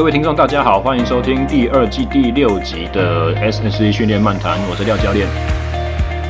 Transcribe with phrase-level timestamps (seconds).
[0.00, 5.28] 各位听众，大家好，欢迎收听第二季第六集的 SNC 训练漫谈，我是廖教练。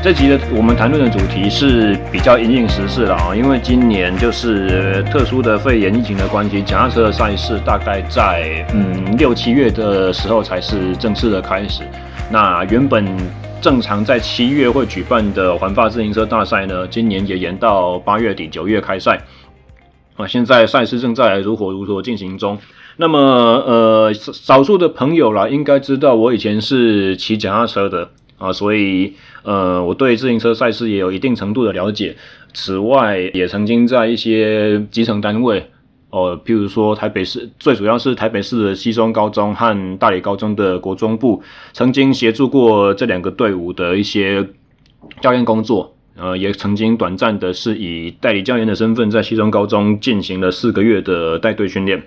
[0.02, 11.84] 这集的我们谈论的主题是比较因应时事了啊，因为今年就是特殊的肺炎疫情的关系，脚踏车的赛事大概在嗯六七月的时候才是正式的开始。
[12.28, 13.06] 那原本
[13.60, 19.16] 正常在七月会举办的环法自行车大赛呢，今年也延到八月底九月开赛。
[20.16, 22.58] 啊，现在赛事正在如火如荼进行中。
[22.96, 32.16] 那么，呃，少数的朋友啦，应该知道我以前是骑脚踏车的啊，所以呃，我对自行车赛事也有一定程度的了解。
[32.52, 35.70] 此外，也曾经在一些基层单位，
[36.10, 44.46] 哦、譬如说台北市，最主要是台北市的西中高中和大理高中的国中部，曾经协助过这两个队伍的一些
[45.20, 45.94] 教练工作。
[46.16, 52.02] 呃，也曾经短暂的是以代理教练的身份，在西中高中进行了四个月的带队训练。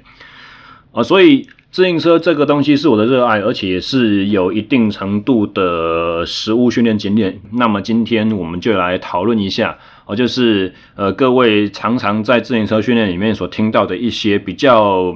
[0.93, 7.41] 啊，所以自行车这个东西是我的热爱，而且也是有一定程度的实物训练经验。
[7.53, 15.15] 那么今天我们就来讨论一下，哦，就是呃，各位常常在自行车训练里面所听到的一些比较，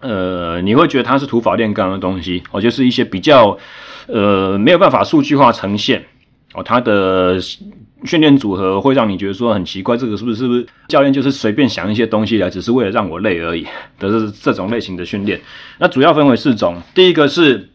[0.00, 3.56] 呃，你会觉得它是土法炼钢的东西，哦，就是一些比较，
[4.08, 6.04] 呃，没有办法数据化呈现，
[6.54, 7.38] 哦，它的。
[8.04, 13.62] 训练组合会让你觉得说很奇怪，这个是不是是不是教练就是随便想一些东西来，只是为了让我累而已
[13.98, 15.40] 的这这种类型的训练？
[15.78, 17.70] 那主要分为四种，第一个是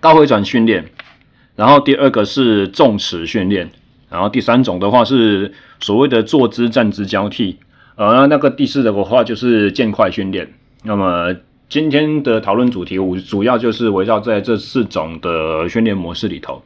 [0.00, 0.84] 高回转训练，
[1.54, 3.70] 然后第二个是重尺训练，
[4.10, 7.58] 然后第三种的话是所谓的坐姿站姿交替，
[7.94, 10.52] 呃那个第四的话就是渐快训练。
[10.82, 11.32] 那么
[11.68, 16.60] 今天的讨论主题，我主要就是围绕在这四种的训练模式里头。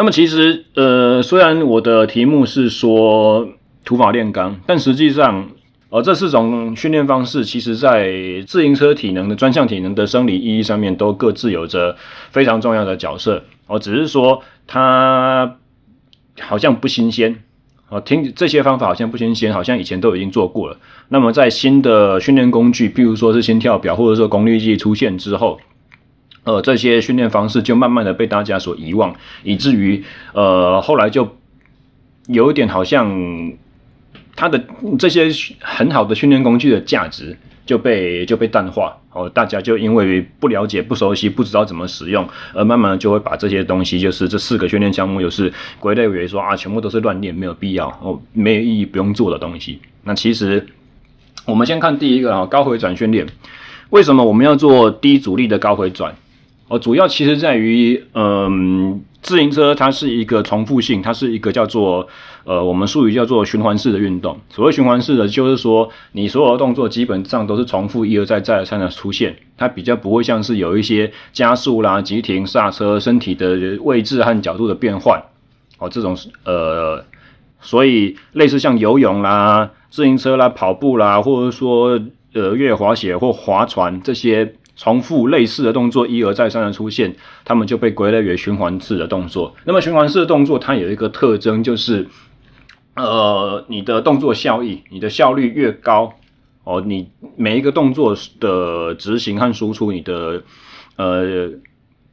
[0.00, 3.46] 那么其实，呃，虽然我的题目是说
[3.84, 5.46] 土法炼钢，但实际上，
[5.90, 8.10] 呃，这四种训练方式，其实在
[8.46, 11.94] 自行车体能的专项体能的生理意义上面，都各自有着
[12.30, 13.44] 非常重要的角色。
[13.66, 15.58] 哦，只是说它
[16.40, 17.36] 好像不新鲜。
[17.90, 20.78] 哦，听这些方法好像不新鲜，好像以前都已经做过了。
[21.10, 25.60] 那么在新的训练工具，譬如说是心跳表，或者说功率计出现之后。
[26.44, 30.02] 呃，这些训练方式就慢慢的被大家所遗忘，以至于
[30.32, 31.36] 呃后来就
[32.28, 33.52] 有一点好像
[34.34, 34.62] 它的
[34.98, 35.28] 这些
[35.60, 37.36] 很好的训练工具的价值
[37.66, 49.78] 就被就被淡化哦，大家就因为不了解、不熟悉、不知道怎么使用，而慢慢的就会把这些东西，就是这四个训练项目，就是归类为说啊，全部都是乱练，没有必要哦，没有意义、不用做的东西。
[50.04, 50.66] 那其实
[51.44, 53.26] 我们先看第一个啊，高回转训练，
[53.90, 56.14] 为什么我们要做低阻力的高回转？
[56.70, 62.06] 哦，主要其实在于，嗯，自行车它是一个重复性，它是一个叫做，
[62.44, 64.38] 呃，我们术语叫做循环式的运动。
[64.48, 75.20] 所谓循环式的，就是说你所有的动作基本上都是重复一而再再而三的出现，它比较不会像是有一些加速啦、急停、刹车、身体的位置和角度的变换。
[75.80, 77.04] 哦，这种呃，
[77.60, 82.00] 所以类似像游泳啦、自行车啦、跑步啦，或者说
[82.32, 84.54] 呃越野滑雪或划船这些。
[84.76, 87.14] 重复类似的动作一而再三的出现，
[87.44, 89.54] 他们就被归类为循环式的动作。
[89.64, 92.06] 那么循环式的动作，它有一个特征，就是
[92.96, 96.12] 呃，你的动作效益、你的效率越高
[96.64, 100.42] 哦，你每一个动作的执行和输出，你的
[100.96, 101.50] 呃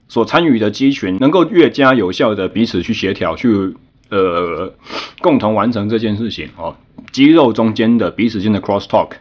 [0.07, 3.73] 所参与的肌群能够越加有效的彼此去协调，去
[4.09, 4.73] 呃
[5.19, 6.75] 共同完成这件事情哦。
[7.12, 9.12] 肌肉中间的彼此间的 cross talk。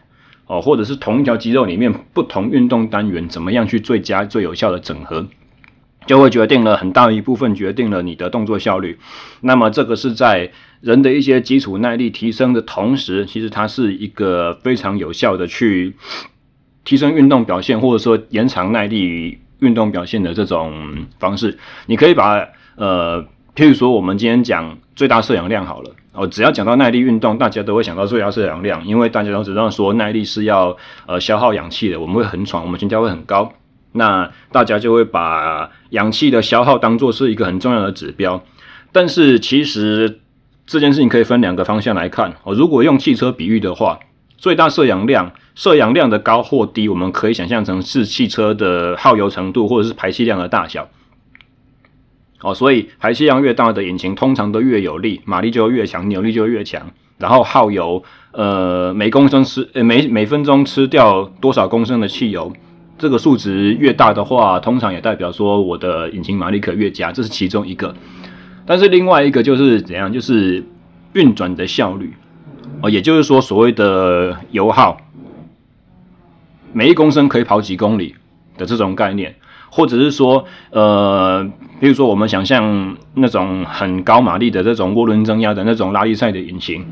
[0.47, 5.27] 哦，或者是同一条肌肉里面不同运动单元怎么样去最佳最有效的整合，
[6.05, 8.97] 就会决定了很大一部分，决定了你的动作效率。
[9.41, 10.49] 那么这个是在
[10.79, 15.93] 人的一些基础耐力提升的同时，其实它是一个非常有效的去
[16.85, 21.57] 提升运动表现，或者说延长耐力运动表现的这种方式。
[21.87, 23.25] 你可以把呃，
[23.57, 25.89] 譬如说我们今天讲最大摄氧量好了。
[26.13, 30.77] 哦，只要讲到耐力运动，大家都会想到最大摄氧量，因为大家都知道说耐力是要
[31.07, 33.51] 呃消耗氧气的，我们会很喘，我们心跳会很高，
[33.93, 38.43] 那大家就会把氧气的消耗当做是一个很重要的指标。
[38.91, 40.19] 但是其实
[40.67, 42.35] 这件事情可以分两个方向来看。
[42.43, 43.97] 哦，如果用汽车比喻的话，
[44.37, 50.87] 最大摄氧量，摄氧量的高或低，我们可以想象成是汽车的耗油程度或者是排气量的大小。
[52.47, 56.81] 哦，所以排气量越大的引擎通常都越有力，马力就越强，扭力就越强。
[57.17, 58.01] 然后耗油，
[58.31, 62.53] 呃，每公升吃，每每分钟吃掉多少公升的汽油，
[62.97, 67.93] 这个数值越大的话，通常也代表说我的引擎马力可越佳，这是其中一个。
[68.65, 70.63] 但是另外一个就是怎样，就是
[71.13, 72.13] 运转的效率，
[72.81, 74.95] 哦，也就是说所谓的油耗。
[76.71, 78.15] 每一公升可以跑几公里
[78.57, 79.35] 的这种概念，
[79.77, 81.47] 或者是说，呃，
[81.79, 86.83] 比如说我们想象那种很高马力的这种涡轮增压的那种拉力赛的引擎，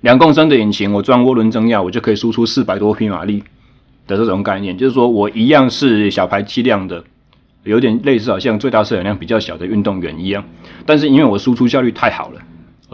[0.00, 3.44] 两公升的引擎，我装涡轮增压，我就可以输出四百多匹马力
[4.08, 7.04] 的这种概念，就是说我一样是小排气量的，
[7.62, 10.44] 有点类似好像最大摄氧量比较小的运动员一样，
[10.84, 12.40] 但是因为我输出效率太好了。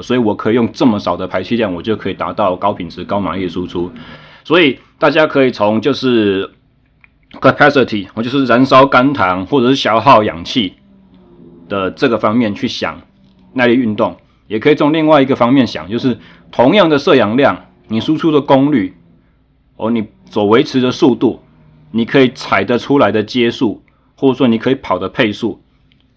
[0.03, 3.91] 所以我可以用这么少的排气量，我就可以达到高品质、高马力输出。
[4.44, 6.50] 所以大家可以从就是
[7.41, 10.75] capacity，我就是燃烧肝糖或者是消耗氧气
[11.69, 13.00] 的这个方面去想
[13.53, 14.17] 耐力运动，
[14.49, 16.19] 也可以从另外一个方面想，就是
[16.50, 18.97] 同样的摄氧量，你输出的功率，
[19.77, 21.41] 哦，你所维持的速度，
[21.93, 23.82] 你可以踩得出来的阶速，
[24.17, 25.62] 或者说你可以跑的配速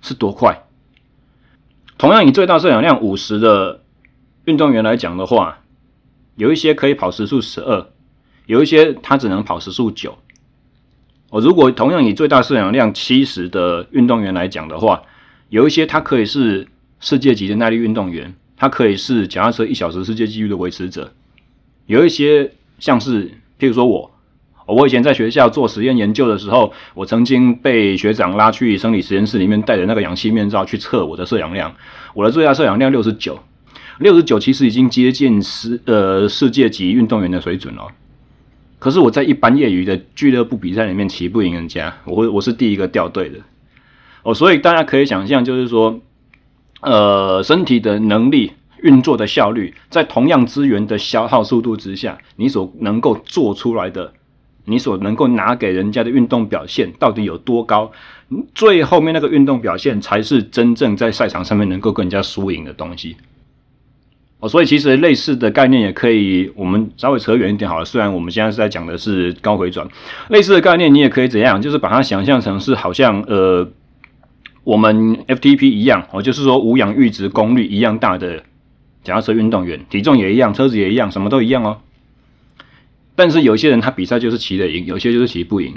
[0.01, 0.63] 是多快？
[1.97, 3.81] 同样以最大摄氧量五十的
[4.45, 5.59] 运动员来讲的话，
[6.35, 7.87] 有一些可以跑时速十二，
[8.47, 10.17] 有一些他只能跑时速九。
[11.33, 15.01] 哦，如果同样以最大摄氧量七十的运动员来讲的话，
[15.49, 16.67] 有一些他可以是
[16.99, 21.11] 世界级的耐力运动员，他可以是脚踏车一小时世界纪录的维持者。
[21.87, 23.25] 有一些像是，
[23.59, 24.11] 譬如说我。
[24.65, 31.75] 我以前在学校做实验研究的时候，我曾经被学长拉去生理实验室里面，戴着那个氧气面罩去测我的摄氧量。
[32.13, 33.37] 我的最大摄氧量六十九，
[33.99, 37.87] 六十九其实已经接近世呃世界级运动员的水准了。
[38.83, 43.39] 可是我在一般业余的俱乐部比赛里面骑不赢人家，我我是第一个掉队的。
[44.23, 46.01] 哦，所以大家可以想象，就是说，
[46.81, 48.51] 呃，身体的能力
[48.81, 54.11] 运作的效率，在同样资源的消耗速度之下，你所能够做出来的。
[54.65, 57.89] 你所能够拿给人家的运动表现到底有多高？
[58.53, 63.15] 最后面那个运动表现才是真正在赛场上面能够跟人家输赢的东西。
[64.43, 67.85] 哦，所以其实类似的概念也可以，我们稍微扯远一点好了。
[67.85, 69.87] 虽然我们现在是在讲的是高回转，
[70.27, 71.61] 类似的概念你也可以怎样？
[71.61, 73.65] 就是把它想象成是好像呃，
[74.65, 78.43] 我们 FTP 一样哦，就是说无氧阈值功率一样大的
[79.01, 81.77] 脚踏车运动员，体重也一样，车子也一样，什么都一样哦。
[83.15, 85.73] 但是有些人他比赛就是骑得赢，有些就是骑不赢。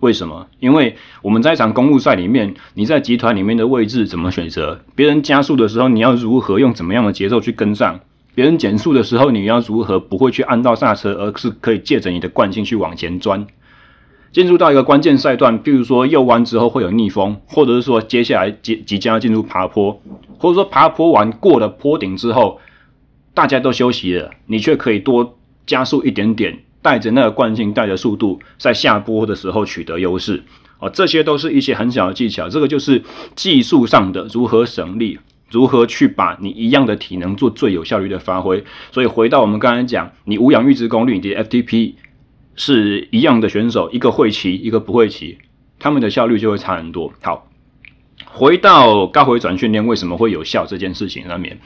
[0.00, 0.46] 为什么？
[0.60, 4.80] 因为我们在一场公路赛里面，你在集团里面的位置怎么选择？
[4.94, 7.98] 别人加速的时候，你要如何用怎么样的节奏去跟上？
[8.34, 13.46] 别人减速的时候，你要如何不会去按到刹车，而是可以借着你的惯性去往前钻？
[14.32, 19.98] 进入到一个关键赛段，比如说右弯之后会有逆风，或者是说接下来即即将要进入爬坡，
[20.38, 22.60] 或者说爬坡完过了坡顶之后，
[23.32, 25.38] 大家都休息了，你却可以多。
[25.66, 30.42] 加速一点点，带着那个惯性，带着速度，在下坡的时候取得优势，
[30.78, 32.46] 哦，这些都是一些很小的技巧。
[32.46, 33.02] 这个就是
[33.34, 35.18] 技术上的如何省力，
[35.50, 38.62] 如何去把你一样的体能做最有效率的发挥。
[38.92, 41.94] 所以回到我们刚才讲，你无氧阈值功率，你的 FTP
[42.54, 45.38] 是一样的选手，一个会骑，一个不会骑，
[45.78, 47.10] 他们的效率就会差很多。
[47.22, 47.48] 好，
[48.26, 51.58] 回到高回转训练为什么会有效这件事情上面，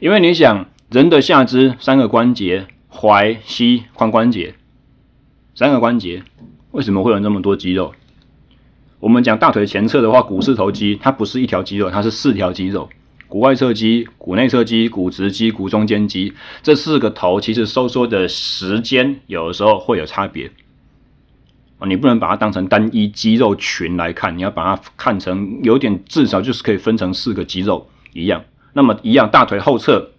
[0.00, 2.66] 因为你想人的下肢三个关节。
[2.90, 4.54] 踝、膝、髋关节，
[5.54, 6.22] 三个关节
[6.70, 7.92] 为什么会有那么多肌肉？
[9.00, 12.88] 我们讲大腿前侧的话，股四头肌它不是一条肌肉，它是四条肌肉：
[13.28, 16.32] 股外侧肌、股内侧肌、股直肌、股中间肌。
[16.62, 20.50] 这四个头其实收缩的时间有的时候会有差别
[21.78, 28.42] 啊，你不能把它当成单一肌肉群来看，你要把它看成有点至少就是可以分成四个肌肉一样。
[28.72, 30.12] 那么一样，大腿后侧。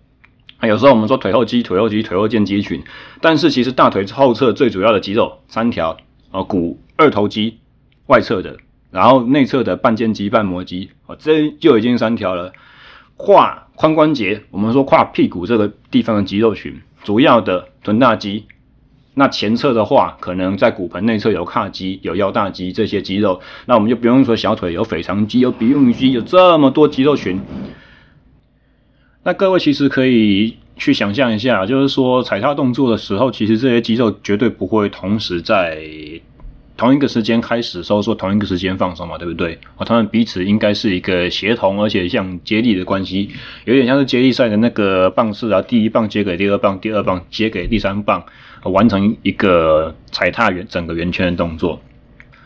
[0.66, 2.82] 有时候我们说腿后肌、腿后肌、腿后腱肌群，
[3.22, 5.96] 但是其实大腿后侧最主要的肌肉三条
[6.32, 7.60] 哦，股二头肌
[8.08, 8.58] 外侧的，
[8.90, 12.52] 然后内侧的半腱肌、半膜肌哦，这就已经三条了。
[13.18, 18.46] 胯髋关节，我们说胯屁股这个地方的肌肉群，主要的臀大肌。
[19.16, 23.42] 那前侧的话，可能在骨盆内侧有髂肌、有腰大肌这些肌肉。
[23.66, 27.42] 那我们就不用说小腿有腓肠肌、有比目鱼肌，有这么多肌肉群。
[29.28, 35.84] 那各位其实可以去想象一下，就是说踩踏动作的时候，其实这些肌肉绝对不会同时在
[36.78, 39.60] 同一个时间开始收缩，同一个时间放松嘛，对不对？
[39.76, 43.30] 哦，他们彼此应该是一个协同，而且像接力的关系，
[43.66, 48.24] 有点像是接力赛的那个棒式啊，第一棒接给第二棒，第二棒接给第三棒，
[48.64, 51.78] 完成一个踩踏圆整个圆圈的动作。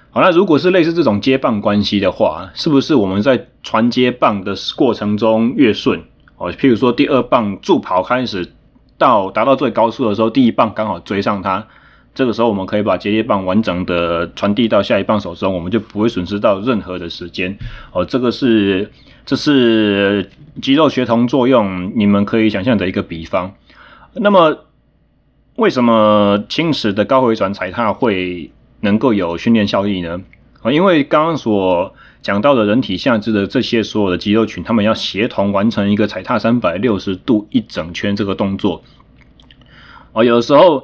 [0.09, 6.01] 好，那如果是类似这种接棒关系的话，是不是我们在传接棒的过程中越顺？
[6.41, 8.51] 哦，譬如说第二棒助跑开始
[8.97, 11.63] 到达到最高速的时候，第一棒刚好追上它，
[12.15, 17.55] 这个时候我们可以把接力棒完整的传递到下一棒手中，我们就不会损失到任何的时间。
[17.91, 18.91] 哦，这个是
[19.23, 20.31] 这是
[20.63, 23.53] 肌肉协同作用，你们可以想象的一个比方。
[24.13, 24.65] 那么
[25.57, 30.19] 为什么轻时的高回转踩踏会能够有训练效益呢？
[30.63, 38.83] 啊，因为刚刚所讲到的人体下肢的这些所有的肌肉群，他们要协同完成一个踩踏三百六十度一整圈这个动作。
[40.13, 40.81] 哦，有的时候，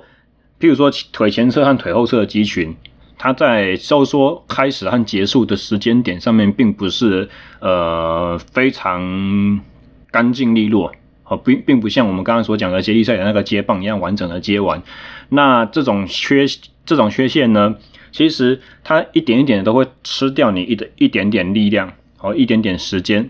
[0.59, 2.75] 譬如说腿前侧和腿后侧的肌群，
[3.17, 7.29] 它在收缩开始和结束的时间点上面，并不是
[7.59, 9.59] 呃非常
[10.09, 10.91] 干净利落。
[11.29, 14.81] 哦，并并不像我们刚刚所讲的接力赛的那个接棒一样完整的接完。
[15.27, 16.45] 那这种缺
[16.85, 17.75] 这种缺陷呢，
[18.11, 23.29] 其实它一点一点的都会吃掉你一的一点点力量，和一点点时间。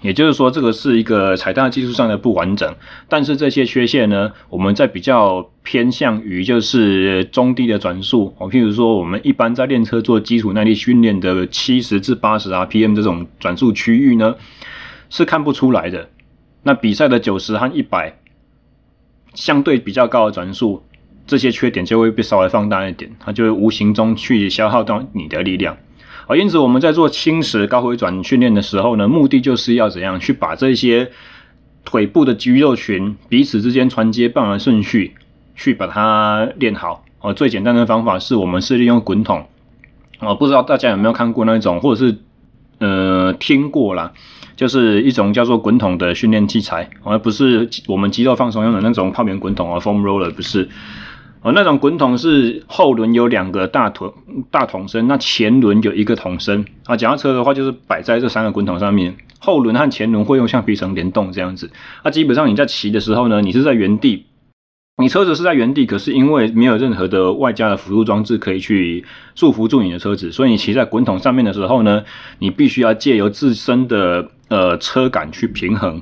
[0.00, 2.74] 也就是说，这个是一个踩踏技术上的不完整。
[3.08, 14.36] 但是这些缺陷呢，我们在比较偏向于就是中低的转速，哦，譬如说我们一般在练车做基础耐力训练的七十至八十 RPM 这种转速区域呢，
[15.08, 16.10] 是看不出来的。
[16.64, 18.18] 那比赛的九十和一百，
[19.32, 20.82] 相对比较高的转速，
[21.26, 25.76] 这些缺点就会被稍微放大一点，它就会无形中去消耗到你的力量。
[26.26, 31.10] 而因此我们在做轻时高回转训练的时候呢，目的就是要怎样去把这些
[31.84, 35.14] 腿部的肌肉群彼此之间传接棒的顺序
[35.54, 37.04] 去把它练好。
[37.20, 39.46] 哦，最简单的方法是我们是利用滚筒。
[40.20, 42.16] 哦，不知道大家有没有看过那种，或者是
[42.78, 44.12] 呃听过啦，
[44.56, 50.68] 就是一种叫做滚筒的训练器材，而不是我们肌肉放松用的那种泡棉滚筒啊，foam roller 不是。
[51.44, 54.10] 哦，那种滚筒是后轮有两个大筒
[54.50, 56.96] 大桶身，那前轮有一个桶身啊。
[56.96, 61.70] 脚踏车的话，就是摆在这三个滚筒上面，后轮和前轮会用橡皮绳联动这样子。
[62.02, 64.24] 那基本上你在骑的时候呢，你是在原地，
[64.96, 72.02] 你车子是在原地，可是因为没有任何的外加的辅助装置可以去束缚住你的车子，所以你骑在滚筒上面的时候呢，
[72.38, 76.00] 你必须要借由自身的呃车感去平衡。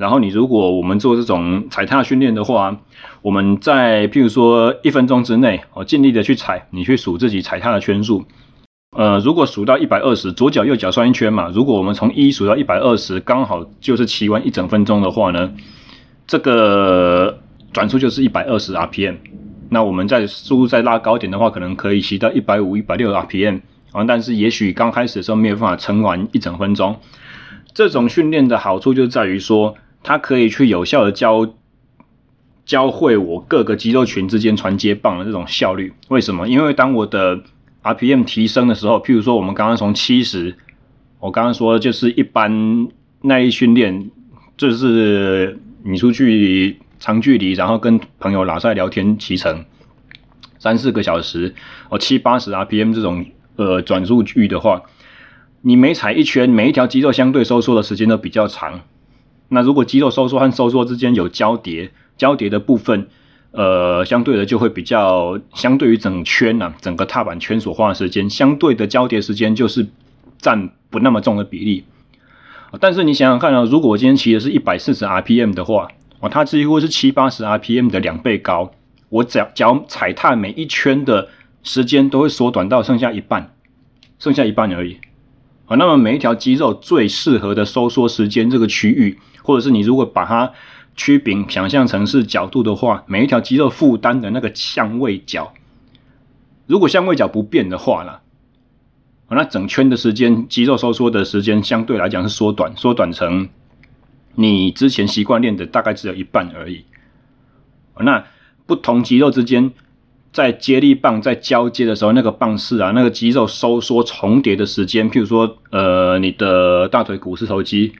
[0.00, 2.74] 然后你如果我们做这种踩踏训练的话，
[3.20, 8.24] 我们在譬如说一分钟之内，哦，尽力的去踩，你去数自己踩踏的圈数。
[8.96, 11.50] 呃，如果数到一百二十，左脚右脚算一圈嘛。
[11.52, 15.52] 如果我们从一数到一百二十，刚好就是骑完一整分钟的话呢，
[16.26, 17.38] 这个
[17.70, 19.16] 转速就是一百二十 RPM。
[19.68, 23.60] 那我们在速度再拉高点的话，可能可以骑到一百五、一百六 RPM。
[23.92, 26.96] 啊，但是也许刚开始的时候没有办法撑完一整分钟。
[27.74, 29.76] 这种训练的好处就在于说。
[30.02, 31.54] 它可以去有效的教
[32.64, 35.92] 教会我各个肌肉群之间传接棒的这种效率。
[36.08, 36.48] 为什么？
[36.48, 37.42] 因为当我的
[37.82, 40.56] RPM 提升的时候，譬如说我们刚刚从七十，
[41.18, 42.88] 我刚刚说就是一般
[43.22, 44.10] 耐力训练，
[44.56, 49.64] 就是你出去长距离，然后跟朋友拉赛聊天骑乘
[50.58, 51.54] 三四个小时，
[51.88, 53.26] 哦七八十 RPM 这种
[53.56, 54.82] 呃转速域的话，
[55.62, 58.80] 你每踩一圈，每一条肌肉相对收缩的时间都比较长。
[59.50, 63.08] 那如果肌肉收缩和收缩之间有交叠，交叠的部分，
[63.50, 69.88] 呃，相对的就会比较，相对于整圈呢、啊，整个踏板圈所花的时间，相对的交叠时间就是
[70.38, 71.84] 占不那么重的比例。
[72.78, 75.88] 但是你想想看啊，如果我今天骑的是一百四十 RPM 的话，
[76.20, 78.70] 哦，它几乎是七八十 RPM 的两倍高，
[79.08, 81.28] 我脚脚踩踏每一圈的
[81.64, 83.52] 时间都会缩短到剩下一半，
[84.20, 84.98] 剩下一半而已。
[85.66, 89.18] 啊，那么每一条肌肉最适合的收缩时间这个区域。
[89.50, 90.52] 或者是你如果把它
[90.94, 95.52] 曲柄想象成是角度的话，每一条肌肉负担的那个相位角，
[96.66, 98.20] 如果相位角不变的话啦，
[99.28, 103.48] 那整圈的时间，肌肉收缩的时间相对来讲是缩短，缩短成
[104.36, 106.84] 你之前习惯练的大概只有一半而已。
[107.98, 108.24] 那
[108.66, 109.72] 不同肌肉之间
[110.32, 117.92] 在接力棒在交接的时候，那个棒式啊，那个肌肉收缩重叠的时间，譬如说，呃，你的大腿股四头肌。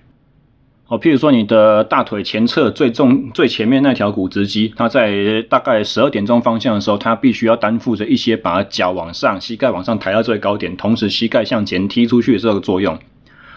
[0.91, 12.99] 哦，譬如说你的大腿前侧最重、最前面那条股直肌，它在大概十二点钟方向的时候，它必须要担负着一些把脚往上、膝盖往上抬到最高点，同时膝盖向前踢出去的这个作用。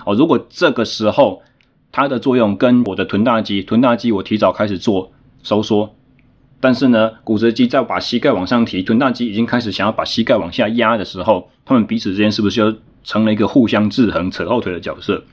[0.06, 1.42] 哦，如果这个时候
[1.92, 5.12] 它的作用跟我的臀大肌、臀大肌我提早开始做
[5.42, 5.96] 收缩，
[6.60, 15.24] 但是呢，股直肌在把膝盖往上提，臀大肌已经开始想要把膝盖往下压的时候，它们彼此之间是不是就成了一个互相制衡、扯后腿的角色？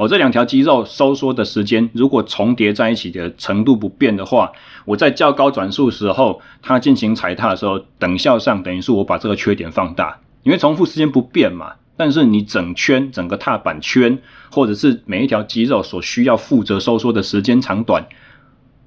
[0.00, 4.50] 哦，这两条肌肉收缩的时间如果重叠在一起的程度不变的话，
[4.86, 11.74] 我在较高转速时候，它进行踩踏的时候，等效上等于是我把这个缺点放大，因为重复时间不变嘛。
[11.98, 14.18] 但是你整圈整个踏板圈，
[14.50, 18.02] 或者是每一条肌肉所需要负责收缩的时间长短，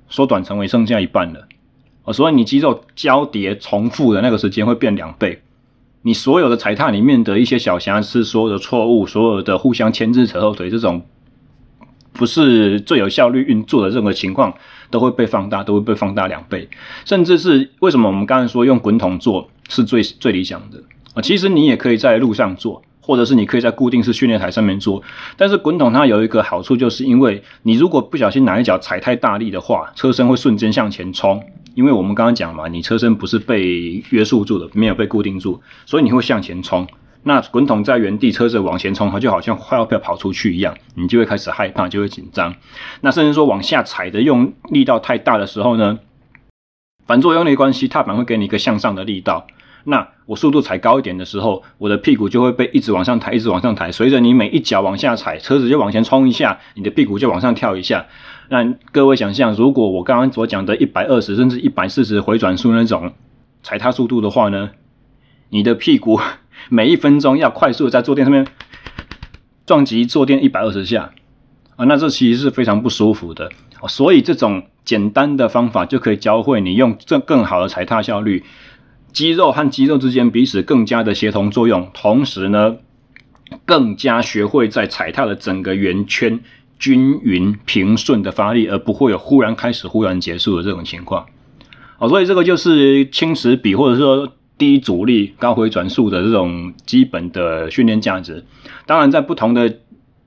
[0.10, 1.48] 缩短成为剩下一半了。
[2.05, 5.39] 哦，所以你肌肉交叠重复的那个时间会变两倍。
[6.05, 11.01] 你所有的踩踏里面的一些小瑕疵，所有的错误，所有的互相牵制扯后腿这种
[12.12, 14.53] 不是最有效率运作的任何情况，
[14.91, 16.67] 都会被放大，都会被放大两倍，
[17.05, 20.77] 甚至是为什么我们刚才说用滚筒做是最最理想的
[21.13, 21.22] 啊？
[21.22, 25.01] 其实你也可以在路上做，或者是你可以在固定式训练台上面做。
[25.38, 31.41] 但是滚筒它有一个好处，就是因为你如果不小心哪一脚踩太大力的话，车身会瞬间向前冲。
[31.73, 36.87] 因为我们刚刚讲嘛，你车身不是被约束住的，没有被固定住，所以你会向前冲。
[37.23, 42.53] 那滚筒在原地，车子往前冲，它就好像快要要跑出去一样，你就会开始害怕，就会紧张。
[42.99, 45.99] 那甚至说往下踩的用力道太大的时候呢，
[47.05, 49.47] 反作用力关系，踏板会给你一个向上的力道。
[49.85, 53.91] 那我速度踩高一点的时候，我的屁股就会被一直往上抬，一直往上抬。
[53.91, 58.05] 随着你每一脚往下踩，车子就往前冲一下，你的屁股就往上跳一下。
[58.50, 63.13] 那各位想象，如果我刚刚所讲的一百二十甚至一百四十回转数那种
[63.63, 64.71] 踩踏速度的话呢，
[65.50, 66.19] 你的屁股
[66.69, 68.45] 每一分钟要快速的在坐垫上面
[69.65, 71.12] 撞击坐垫一百二十下
[71.75, 73.50] 啊，那这其实是非常不舒服的。
[73.88, 78.43] 所以这种简单的方法就可以教会你用这更好的踩踏效率。
[79.12, 82.77] 肌肉和肌肉之间彼此更加的协同作用，同时呢，
[83.65, 86.39] 更加学会在踩踏的整个圆圈
[86.83, 91.25] 均匀平顺的发力，而不会有忽然开始、忽然结束的这种情况。
[91.97, 98.43] 好，所以这个就是轻齿比或者说低阻力高回转速的这种基本的训练价值。
[98.85, 99.79] 当然，在不同的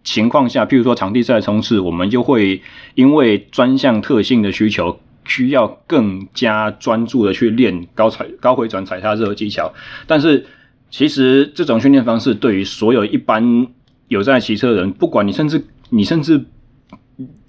[0.03, 2.63] 情况下，譬如说场地赛冲刺，我们就会
[2.95, 4.99] 因为专项特性的需求。
[5.29, 9.75] 需要更加专注的去练高踩、高回转踩踏这个技巧，
[10.07, 10.47] 但是
[10.89, 13.67] 其实这种训练方式对于所有一般
[14.07, 15.61] 有在骑车的人，不管你甚至
[15.91, 16.45] 你甚至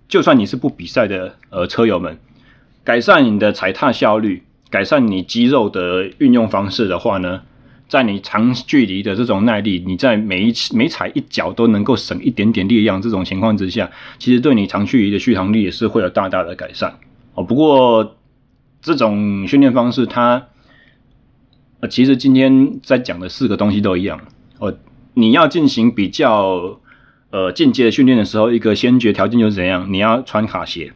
[0.08, 2.18] 就算你是不比赛的呃车友们，
[2.84, 7.42] 改善你的踩踏效率，改善你肌肉的运用方式的话呢，
[7.88, 13.90] 在你长距离的这种耐力，你在每一次每踩一脚都能够省一点点力量这种情况之下，
[14.20, 16.94] 其实对你长距离的续航力也是会有大大的改善。
[17.34, 18.16] 哦，不过
[18.82, 20.48] 这种训练方式它，它
[21.82, 24.20] 呃，其实今天在讲的四个东西都一样。
[24.60, 24.74] 哦，
[25.14, 26.80] 你要进行比较
[27.32, 29.92] 呃进阶的训练的时候，一个先决条件就是怎样？
[29.92, 30.92] 你要穿卡鞋。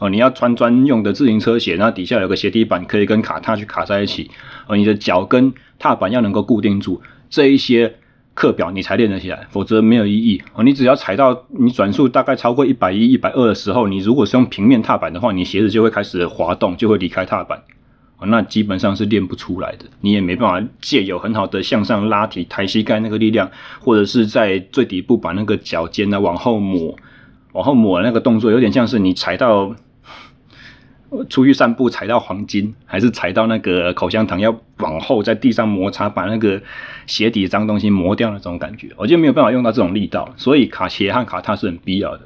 [0.00, 4.30] 哦，你要穿专用的自行车鞋，那底下有个鞋底板可以跟卡踏去卡在一起。
[4.66, 7.96] 哦，你的脚跟踏板要能够固定住，这一些。
[8.34, 10.64] 课表你才练得起来，否则没有意义哦。
[10.64, 17.62] 你只要踩到你转速大概超过一百一、一百二的时候，你如果是用平面踏板的话，你鞋子就会开始滑动，就会离开踏板。
[18.26, 26.96] 那基本上是练不出来的，你也没办法借有很好的向上拉提、抬膝盖那个力量，或者是在最底部把那个脚尖呢往后抹、
[27.52, 29.74] 往后抹那个动作，有点像是你踩到。
[31.28, 36.58] 出去散步踩到黄金，还是踩到那个口香糖，要往后在地上摩擦，把那个
[37.06, 42.22] 鞋底脏东西磨掉那种感觉，我就没有办法用到这种力道，所以卡鞋和卡踏是很必要的。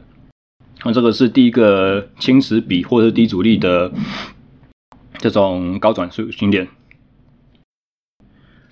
[0.84, 3.90] 那这个是第一个轻齿比或者低阻力的
[5.18, 6.68] 这种高转速训练。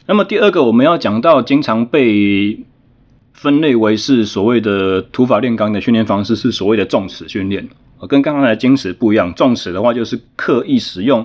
[0.07, 2.62] 那么第二个我们要讲到，经常被
[3.33, 7.66] 分类为是所谓的土法炼钢的训练方式，是所谓的重尺训练。
[8.07, 11.24] 跟刚刚的轻齿不一样，重尺的话就是刻意使用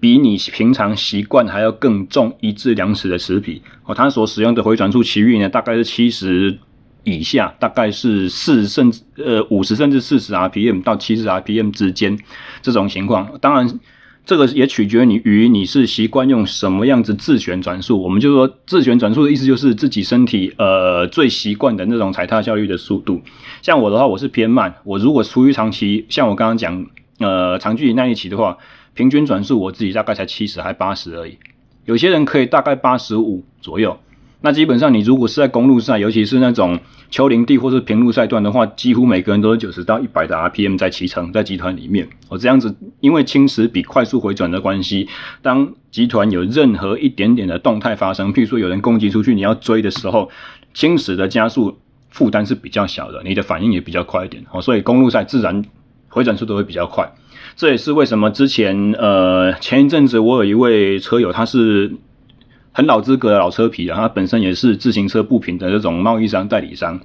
[0.00, 6.58] 比你平常习惯还要更重一至两尺的齿比哦，它所使用的回转速区域呢，大概是七十
[7.04, 12.18] 以下，大概是四甚至呃五十甚至四十 RPM 到七十 RPM 之间
[12.60, 13.78] 这种情况，当然。
[14.26, 18.02] 这个也取决于你，你是习惯用什么样子自旋转速。
[18.02, 23.22] 我们就说自旋转速的意思就是自己身体呃最习惯的那种踩踏效率的速度。
[23.62, 24.74] 像我的话，我是偏慢。
[24.82, 26.84] 我如果出于长期，像我刚刚讲
[27.20, 28.58] 呃长距离耐力骑的话，
[28.94, 31.38] 平均转速我自己大概才七十还八十而已。
[31.84, 33.96] 有些人可以大概八十五左右。
[34.46, 36.78] 那基本上，你如果是在公路赛，尤其是那种
[37.10, 42.06] 丘陵地或是平路赛段的话，几乎每个人都是九十到一百的 RPM 在骑乘，在集团里面。
[42.28, 45.08] 哦，这样子，因为轻齿比快速回转的关系，
[45.42, 50.30] 当集团有任何一点点的动态发生，譬如说有人攻击出去，你要追的时候，
[50.72, 51.76] 轻齿的加速
[52.10, 54.40] 负担是比较小的，你的反应也比较快一点。
[54.52, 55.60] 哦，所以公路赛自然
[56.08, 57.12] 回转速度会比较快。
[57.56, 61.96] 这也是为什么之前呃前一阵子我有一位车友，他是。
[62.76, 67.00] 很老资格的老车皮啊，他本身也是自行车部品的这种贸易商代理商。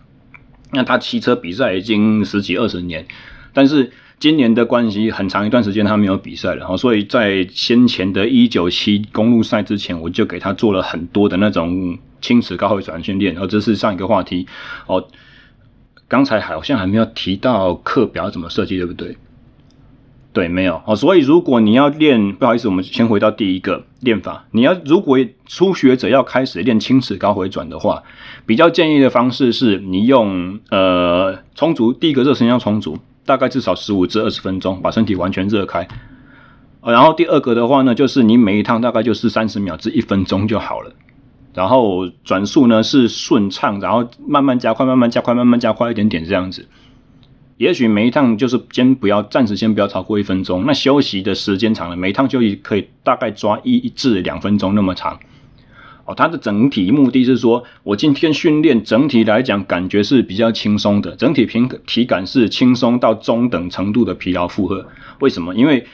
[0.73, 3.07] 那他骑车比赛已经十几二十年，
[3.53, 6.75] 但是今年的关系，很长一段时间他没有比赛了。
[6.75, 13.33] 所以在先前的一九七公路赛之前，我就给他做了很多的那种轻齿高回转训练。
[13.37, 14.45] 哦，这是上一个话题。
[14.87, 15.07] 哦，
[16.09, 19.15] 刚才好像还没有提到课表怎么设计，对不对？
[20.33, 24.45] 对，没有哦，所以如果你要练，不好意思，我们先回到第一个练法。
[24.51, 28.01] 你要如果初学者要开始练轻尺高回转的话，
[28.45, 35.85] 比较建议的方式是你用呃充足，第一个热身要充足，大概至少十五至二十分钟，把身体完全热开。
[36.81, 40.91] 然后第二个的话呢，就是你每一趟大概就是三十秒至一分钟就好了。
[41.53, 46.65] 然后转速呢是顺畅，然后慢慢加快，慢慢加快，慢慢加快一点点这样子。
[47.61, 50.65] 也许每一趟就是先不要，暂时先不要超过一分钟。
[50.65, 55.19] 那休息的时间长了，每一趟就可以大概抓一至两分钟那么长。
[56.05, 64.87] 哦，它的整体目的是说，我今天训练整体来讲感觉是比较轻松的，整体平体感是轻松到中等程度的疲劳负荷。
[65.19, 65.53] 为什么？
[65.53, 65.85] 因为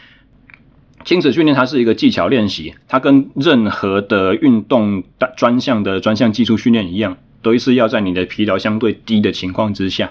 [1.04, 5.04] 亲子训练它是一个技巧练习，它跟任何的运动
[5.36, 10.10] 专项的专项技术训练一样，都是要在你的疲劳相对低的情况之下。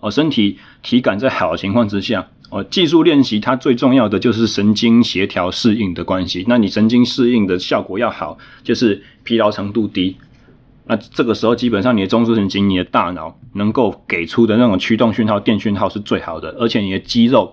[0.00, 6.44] 哦，身体体感在好的情况之下，哦，技术练习它最重要的就是神经协调适应的关系。
[6.46, 10.16] 那你神经适应的效果要好，就是疲劳程度低。
[10.86, 16.48] 那这个时候基本上你的中枢神经、你的大脑能够给出的那种驱动讯号、电讯号是最好的。
[16.58, 17.52] 而且你的肌肉，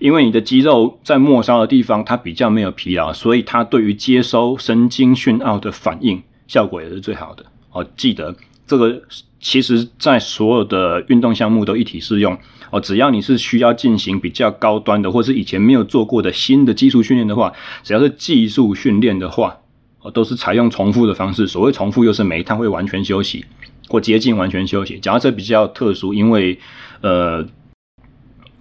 [0.00, 7.46] 因为你的肌肉在末梢的地方它比较没有疲劳，所以它对于接收神经讯号的反应效果也是最好的。
[7.70, 8.34] 哦，记得。
[8.66, 9.02] 这个
[9.40, 12.38] 其实，在所有的运动项目都一体适用
[12.70, 12.80] 哦。
[12.80, 19.58] 只要你是需要进行比较高端的，或是以前没有做过的新的技术训练的话，只要是技术训练的话，
[20.00, 21.46] 哦，都是采用重复的方式。
[21.46, 23.44] 所谓重复，就是每一趟会完全休息
[23.88, 24.98] 或接近完全休息。
[24.98, 26.58] 讲到这比较特殊，因为
[27.02, 27.46] 呃，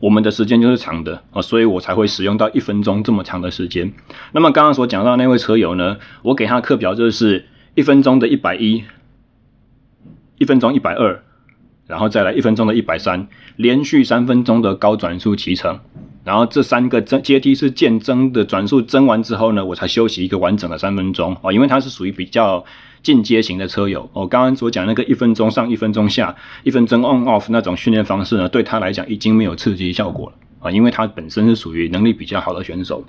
[0.02, 3.90] 我们的时间就是长的哦，所以我才会使用到一分钟这么长的时间。
[4.34, 8.84] 那么刚刚所讲到那位车友呢，我给他课表就是一分钟的一百一。
[10.44, 11.24] 一分钟一百二，
[11.88, 13.26] 然后再来一分钟的一百三，
[13.56, 15.80] 连续三分钟的高转速骑乘，
[16.26, 22.62] 然后这三个增阶梯是渐增的转速增完之后呢，我才休息一个完整的三分钟哦，因为它是属于比较
[23.02, 24.10] 进阶型的车友。
[24.12, 33.02] 我刚刚所讲那个一分钟上一分钟下一分钟 on off 那种训练方式呢，对他来讲已经没有刺激效果了啊，因为他本身是属于能力比较好的选手。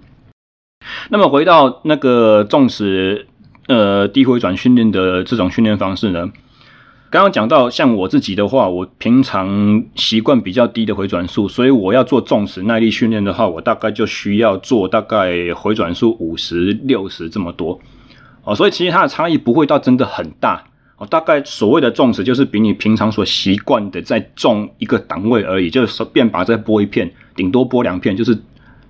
[1.10, 3.26] 那么回到那个重视
[3.66, 6.30] 呃低回转训练的这种训练方式呢？
[7.10, 17.78] 刚刚讲到，像我自己的话，我平常习惯比较低的回转数，所以我要做重时耐力训练的话，我大概就需要做大概回转数五十六十这么多
[18.42, 20.64] 哦，所以其实它的差异不会到真的很大
[20.96, 28.36] 哦，大概所谓的重时就是比你平常所习惯的再重一个档位而已，就是便把再拨一片，顶多拨两片，就是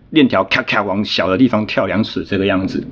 [0.08, 2.82] 链条咔咔往小的地方跳两尺这个样子。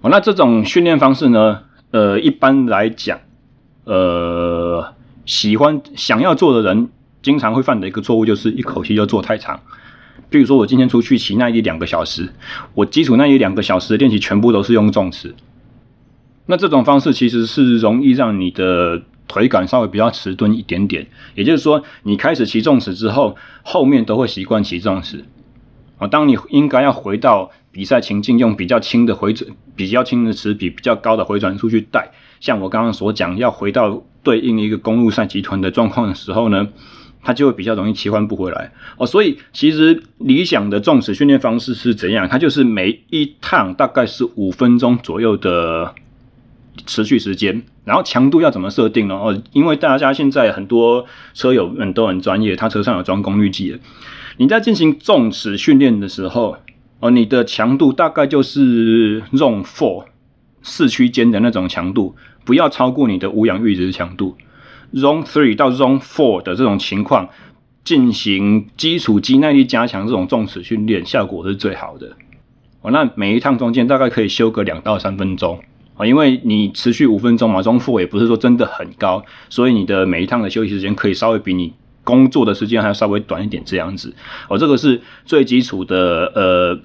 [0.00, 3.20] 哦，那这种训练方式呢，呃，一般来讲。
[3.84, 4.94] 呃，
[5.26, 6.88] 喜欢想要做的人，
[7.22, 9.60] 经常会犯的一个错误就是一口气就做太长。
[10.28, 12.32] 比如说，我今天出去骑耐力两个小时，
[12.74, 15.34] 我基础耐力两个小时的练习全部都是用重词。
[16.46, 21.06] 那这种方式其实是容易让你的腿感稍微比较迟钝一点点。
[21.34, 25.24] 也就是说，你开始骑重词之后，后面都会习惯骑重词。
[25.98, 32.10] 啊，当你应该要回到比赛情境，用比较轻的回转、比较轻的齿比、比较高的回转数去带。
[32.42, 36.68] 像我刚刚所讲，要回到对应一个公路赛集团的状况的时候呢，
[37.22, 39.06] 它就会比较容易切换不回来哦。
[39.06, 42.28] 所以其实理想的重视训练方式是怎样？
[42.28, 45.94] 它就是每一趟大概是五分钟左右的
[46.84, 49.14] 持续时间，然后强度要怎么设定呢？
[49.14, 53.78] 哦，因为大家现在很多车友们都很专业，他车上有装功率计的。
[54.38, 56.56] 你在进行重视训练的时候，
[56.98, 60.06] 哦，你的强度大概就是 Zone Four
[60.64, 62.16] 四区间的那种强度。
[62.44, 64.36] 不要超过你的无氧阈值强度
[64.94, 67.28] ，Zone Three 到 Zone Four 的这种情况，
[67.84, 72.16] 进行基础肌耐力加强这种重视训练，效果是最好的。
[72.80, 75.62] 哦，那每一趟中间大概可以休个两到三分钟
[75.96, 84.12] 啊，因为你持续五分钟嘛，Zone Four 也不是说真的很高，所以你的每一趟的休息时间可以稍微比你工作的时间还要稍微短一点这样子。
[84.48, 86.80] 哦，这个是最基础的呃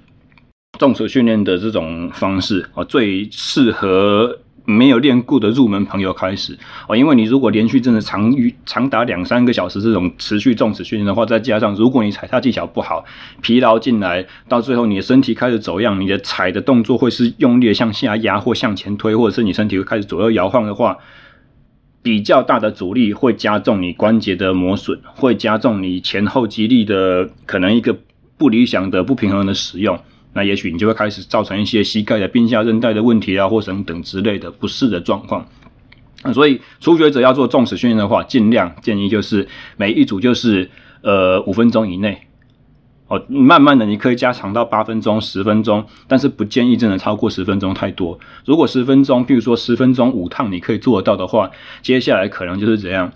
[0.78, 4.38] 重视训练的这种方式哦，最适合。
[4.70, 6.58] 没有练过的入门朋友开始
[6.90, 13.06] 哦，因为你如果连续真的长于长达两三个小时这种持续重视训练的话，再加上如果你踩踏技巧不好，
[13.42, 20.98] 疲劳进来，到最后你的身体开始走样，你的踩的动作会是用力的向下压或向前推，或者是你身体会开始左右摇晃的话，
[22.04, 27.98] 比较大的阻力会加重你关节的磨损，会加重你前后肌力的可能一个
[28.38, 29.98] 不理想的不平衡的使用。
[30.34, 35.46] 那也许你就会开始造成一些膝盖的髌下韧带的问题啊，或等等之类的不适的状况。
[36.24, 40.70] 那所以初学者要做重视训练的话，尽量建议就是每一组就是
[41.02, 42.22] 呃五分钟以内
[43.08, 48.20] 哦，慢慢的你可以加长到八分钟、十分钟，但是不建议真的超过十分钟太多。
[48.46, 51.50] 如果十分钟，比如说十分钟五趟你可以做得到的话，
[51.82, 53.12] 接下来可能就是怎样？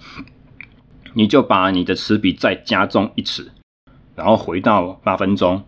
[1.14, 3.52] 你就把你的齿比再加重一齿，
[4.16, 5.62] 然后回到八分钟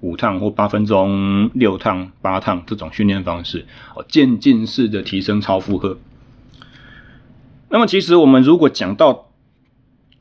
[0.00, 5.98] 五趟或八分钟六趟八趟这种训练方式，哦，渐进式的提升超负荷。
[7.68, 9.28] 那么，其实我们如果讲到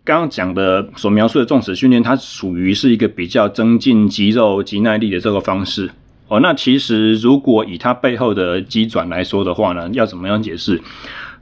[0.04, 5.90] 刚刚讲的所描述的重齿训练，它属于是一个比较增进肌肉肌耐力的这个方式。
[6.28, 10.82] 哦，那其实如果以它背后的机转来说的话呢，要怎么样解释？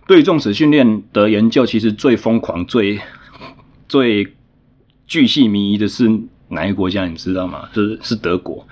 [0.08, 2.97] 对重齿训练的研究，其实最疯狂、最
[3.89, 4.34] 最
[5.06, 6.10] 巨细靡遗的是
[6.49, 7.05] 哪一个国家？
[7.05, 7.67] 你知道吗？
[7.73, 8.67] 就是是德国。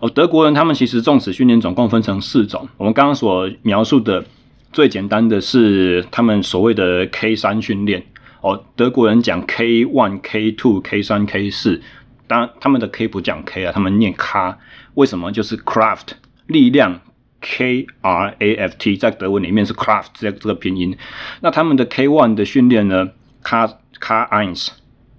[0.00, 2.68] 哦，德国人他们其实重齿训练总共分成四种。
[2.76, 4.24] 我们刚刚所描述的
[4.72, 8.02] 最简单的是他们所谓的 K 三训练。
[8.40, 11.82] 哦，德国人讲 K one、K two、K 三、K 四。
[12.26, 14.54] 当然，他们的 K 不讲 K 啊，他们念 K。
[14.94, 15.30] 为什么？
[15.30, 16.12] 就是 craft
[16.46, 17.00] 力量
[17.42, 20.96] K R A F T，在德文里面是 craft，这这个拼音。
[21.42, 23.10] 那他们的 K one 的训练呢
[23.42, 23.66] ，K
[23.98, 24.68] K eins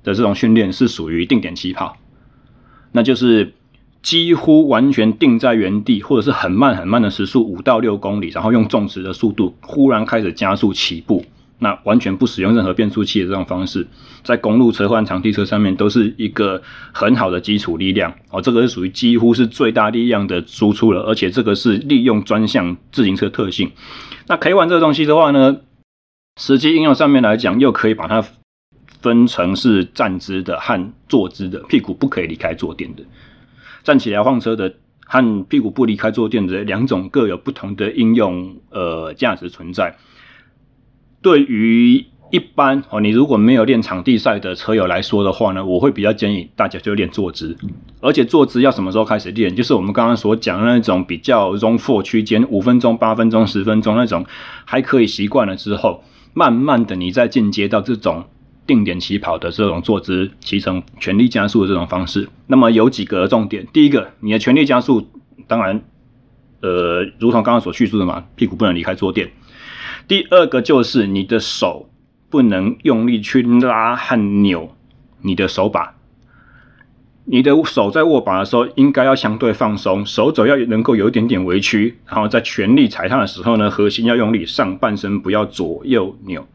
[0.04, 1.98] 的这种训练是属于定点起跑，
[2.92, 3.54] 那就是
[4.02, 11.24] 几乎完全定在原地，或者是很慢很慢的时速五到六公里，然后用重质的速度忽然开始加速起步。
[11.64, 13.86] 那完全不使用任何变速器的这种方式，
[14.24, 16.60] 在公路车或长梯车上面都是一个
[16.92, 18.42] 很好的基础力量哦。
[18.42, 23.72] 这个是属于几乎是最大力量的输出了，而且这个是利用专项自行车特性。
[24.26, 25.58] 那 K1 这个东西的话呢，
[26.42, 28.26] 实际应用上面来讲，又可以把它
[29.02, 33.04] 分成是站姿的和坐姿的，屁股不可以离开坐垫的，
[33.84, 34.74] 站起来晃车的
[35.06, 39.96] 和屁股不离开坐垫的两种各有不同的应用呃价值存在。
[41.22, 47.58] 对于一般哦，你如果没有练场地赛的车友来说的话呢，我会比较建议大家就练坐姿，
[48.00, 49.54] 而且坐姿要什么时候开始练？
[49.54, 54.26] 就是我们刚刚所讲的那种比较 zone four 区间，五分钟、八分钟、十分钟那种
[54.64, 58.24] 还可以习惯了之后，慢慢的你再进阶到这种
[58.68, 62.28] 定点起跑的这种坐姿，骑乘全力加速的这种方式。
[62.48, 65.08] 那么有几个重点，第一个，你的全力加速，
[65.48, 65.84] 当然，
[66.62, 69.32] 呃，如同刚刚所叙述的嘛，屁股不能离开坐垫。
[70.08, 71.90] 第二个就是你的手
[72.30, 74.76] 不能用力去拉和扭
[75.22, 75.96] 你的手把，
[77.26, 86.48] 你的手在握把的时候应该要相对放松，手肘要能够有一点点微屈，然后在全力踩踏的时候呢，核心要用力，上半身不要左右扭。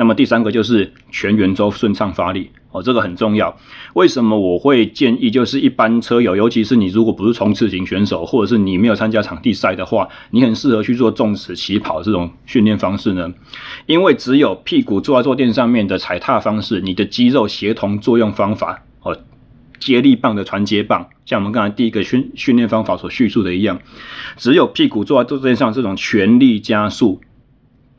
[0.00, 2.50] 那么第三个就是全圆周顺畅发力。
[2.72, 3.54] 哦，这个很重要。
[3.92, 13.30] 为什么我会建议，就是一般车友，尤其是你如果不是冲刺型选手，或者是你没有参加场地赛的话，你很适合去做重齿起跑这种训练方式呢？
[13.84, 19.14] 因为只有屁股坐在坐垫上面的踩踏方式，你的肌肉协同作用方法，哦，
[19.78, 23.78] 接力棒的传接棒，像我们刚才第一个训训练方法所叙述的一样，
[24.38, 27.20] 只有屁股坐在坐垫上这种全力加速。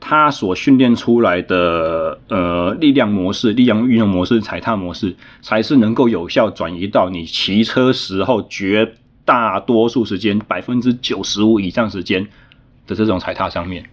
[0.03, 12.27] 它所训练出来的呃力量模式、力量运用模式、踩踏模式，才是能够有效转移到你骑车时候绝大多数时间百分之九十五以上时间
[12.87, 13.85] 的这种踩踏上面。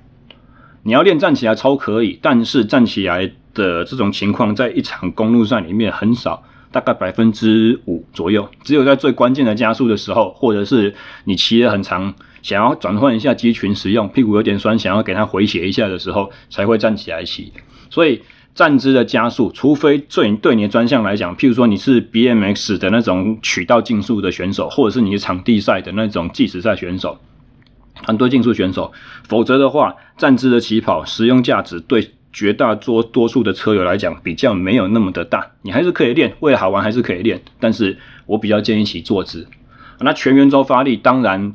[0.82, 6.42] 你要练站起来超可以，但是站起来的这种情况在一场公路赛里面很少，
[6.72, 8.48] 大概百分之五左右。
[8.64, 10.94] 只有在最关键的加速的时候，或者是
[11.24, 12.14] 你骑得很长。
[12.48, 17.52] 想要转换一下肌群使用，屁股有点酸，想要给它回血一下的时候，才会站起来骑。
[17.90, 18.22] 所以
[18.54, 27.18] 站姿的加速，除非对对你的专项来讲，譬如说你是 BMX 的那种曲道竞速的选手，或者是你是场地赛的那种计时赛选手、
[28.02, 28.90] 团队竞速选手，
[29.28, 35.46] 否则的话，站姿的起跑实用价值对绝大多多数的车友来讲比较没有那么的大。
[35.60, 39.46] 你还是可以练，为了好玩还是可以练，但是我比较建议骑坐姿。
[40.00, 41.52] 那全圆周发力，当然。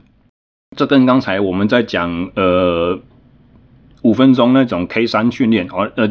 [0.75, 2.99] 这跟刚才我们在讲呃
[4.01, 6.07] 五分钟那种 K 三训练，哦呃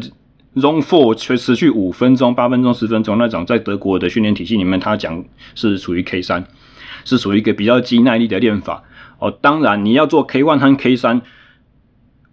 [0.55, 5.23] Zone Four 却持续五分钟、八分钟、十分钟那种，在德国的训练体系里面，他讲
[5.55, 6.45] 是属于 K 三，
[7.05, 8.83] 是属于一个比较肌耐力的练法。
[9.19, 11.21] 哦，当然你要做 K one 和 K 三。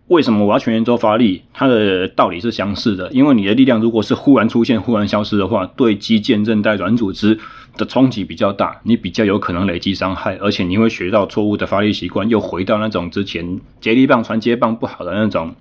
[0.09, 1.43] 为什么我要全圆周发力？
[1.53, 7.38] 它的道理是相似的，因为你的力量如果是忽然出现、忽然消失的话，对肌腱、韧带、软组织
[7.81, 15.55] 的冲击比较大，你比较有可能累积伤害，而且你会学到错误的发力习惯，又回到那种之前接力棒、传接棒不好的那种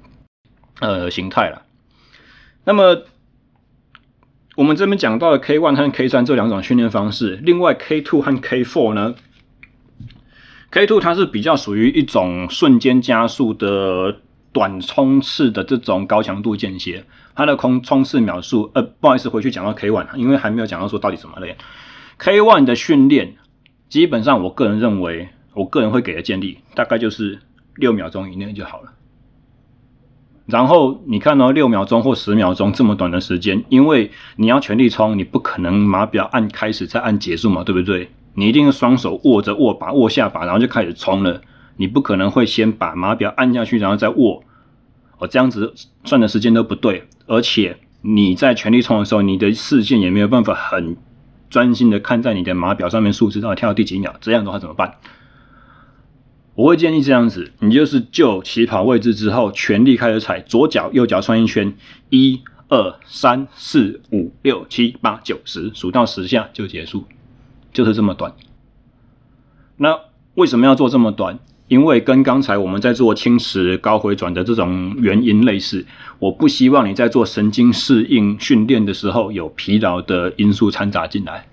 [0.81, 1.61] 呃形态了。
[2.65, 3.03] 那么
[4.57, 9.15] 我们这边讲到的 K one 和 K 三这两种训练方式，另外 K two 和 K four 呢
[10.69, 14.17] ？K two 它是比较属于一种瞬间加速的。
[14.51, 17.05] 短冲刺的这种高强度间歇，
[17.35, 21.55] 它的空冲刺秒数，呃，不好意思，回去讲到 K one，因为还没有讲到说到底怎么练。
[22.19, 23.35] K one 的训练，
[23.87, 27.39] 基本上我个人认为，我个人会给的建议，大概就是
[27.77, 28.91] 六秒钟以内就好了。
[30.45, 38.09] 然后你看到六秒钟或十秒钟这么短的时间，因为你要全力冲，你不可能码表按开始再按结束嘛，对不对？
[38.33, 41.41] 你一定是双手握着握把握下把，然后就开始冲了。
[41.77, 44.43] 你不可能会先把码表按下去，然后再握。
[45.19, 50.97] 哦，这样子算的时间都不对，而且你在全力冲的时候，你的视线也没有办法很
[51.49, 54.95] 专心的看在你的码表上面数字到底跳到第几秒，这样的话怎么办？
[56.55, 61.73] 我会建议这样子，你就是就起跑位置之后，全力开始踩，左脚右脚穿一圈，
[62.09, 67.05] 一二三四五六七八九十，数到十下就结束，
[67.71, 68.33] 就是这么短。
[69.77, 69.97] 那
[70.35, 71.39] 为什么要做这么短？
[71.69, 75.85] 因为跟刚才我们在做轻持高回转的这种原因类似，
[76.19, 81.47] 我不希望你在做神经适应训练的时候有疲劳的因素掺杂进来，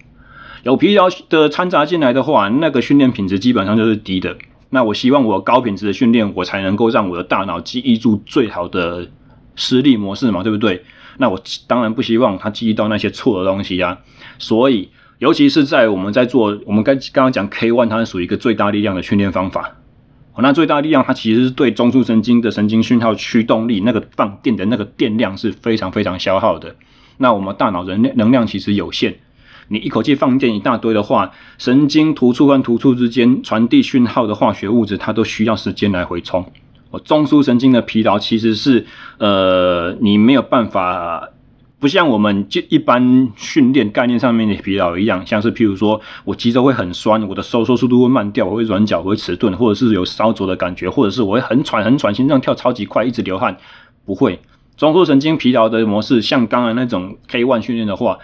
[0.64, 4.36] 有疲劳的掺杂进来的话，那个训练品质基本上就是低的。
[4.70, 9.08] 那我希望我高品质的训练，我才能够让我的大脑记忆住最好的
[9.54, 10.82] 施力模式嘛，对不对？
[11.18, 13.96] 那我当然不希望他记忆到那些错的东西啊。
[14.38, 19.76] 所以，尤其是在我们在做，我们刚刚刚讲 K One，它是属于一个最大力量的训练方法。
[20.42, 26.74] 那最大力量它其实是对中枢神经的神经讯号驱动力，那个放电的那个电量是非常非常消耗的。
[27.18, 29.16] 那我们大脑能量能量其实有限。
[29.68, 36.44] 你一口气放电一大堆的话，神经突触和突触之间传递讯号的化学物质，它都需要时间来回充。
[36.90, 38.86] 哦，中枢神经的疲劳其实是，
[39.18, 41.30] 呃，你没有办法，
[41.78, 53.56] 不像我们就一般训练概念上面的疲劳一样，像是譬如说我肌肉会很酸，我的收缩速度会慢掉，我会软脚，我会迟钝，或者是有烧灼的感觉，或者是我会很喘很喘，心脏跳超级快，一直流汗。
[54.04, 54.40] 不会，
[54.76, 58.18] 中枢神经疲劳的模式，像刚才那种 K one 训练的话。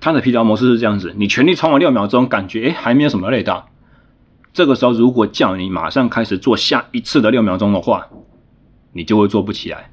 [0.00, 3.70] 它的疲劳模式是这样子：你全力冲完六秒钟，感觉诶还没有什么累到。
[4.52, 8.06] 这个时候，如果叫你马上开始做下一次的六秒钟的话，
[8.92, 9.90] 你就会做不起来。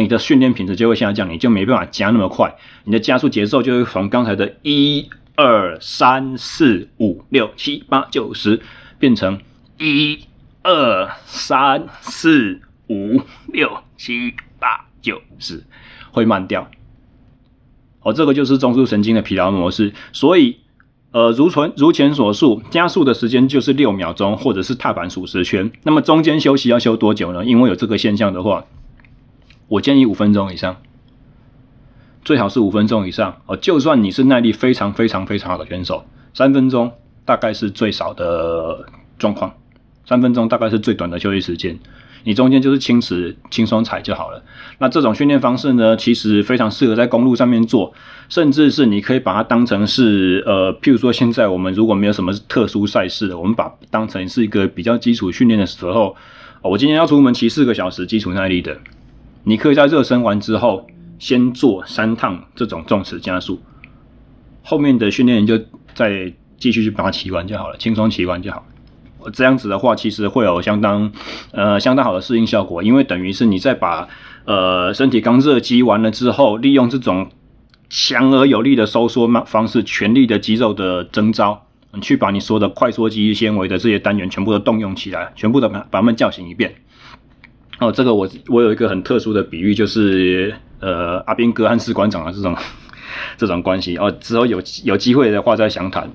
[0.00, 2.54] 你的训练品质就会下降，你就没办法加那么快，
[2.84, 8.60] 你的加速节奏就会从刚才的一二三四五六七八九十
[8.98, 9.40] 变成
[9.78, 10.20] 一
[10.62, 13.20] 二三四五
[13.52, 15.64] 六七八九十，
[16.10, 16.68] 会慢掉。
[18.02, 20.56] 哦，这个就是中枢神经的疲劳模式，所以，
[21.12, 25.70] 呃，如前如前所述，加速的时间就是六秒钟，或者是踏板数十圈。
[25.84, 27.44] 那么中间休息要休多久呢？
[27.44, 28.64] 因为有这个现象的话，
[29.68, 30.76] 我建议五分钟以上，
[32.24, 33.36] 最好是五分钟以上。
[33.46, 36.92] 哦，就算你是耐力非常非常非常好的选手，三分钟
[37.24, 38.86] 大概是最少的
[39.18, 39.54] 状况，
[40.06, 41.78] 三分钟大概是最短的休息时间。
[42.26, 44.42] 你中间就是轻持、轻松踩就好了。
[44.78, 47.92] 那这种训练方式呢，其实非常适合在公路上面做，
[48.30, 56.16] 甚至是你可以把它当成是呃，譬如说现在我们如果没有什么特殊赛事，我们把当成是一个比较基础训练的时候，
[56.62, 58.74] 我今天要出门骑四个小时基础耐力的，
[59.44, 60.86] 你可以在热身完之后
[61.18, 63.60] 先做三趟这种重尺加速，
[64.62, 65.58] 后面的训练你就
[65.94, 68.66] 再继续去把它骑完就好了，轻松骑完就好。
[69.32, 71.10] 这样子的话，其实会有相当
[71.52, 74.06] 呃相当好的适应效果，因为等于是你在把
[74.44, 77.30] 呃身体刚热机完了之后，利用这种
[77.88, 81.66] 强而有力的收缩方式，全力的肌肉的征召，
[82.02, 86.74] 去把你说的快缩肌纤维的这些单元全部都动用起来，全部都把把它们叫醒一遍。
[87.80, 92.56] 哦，这个我我有一个很特殊的比喻，就是呃阿宾哥和士官长的这种
[93.36, 96.08] 这种关系哦，之后有有机会的话再详谈。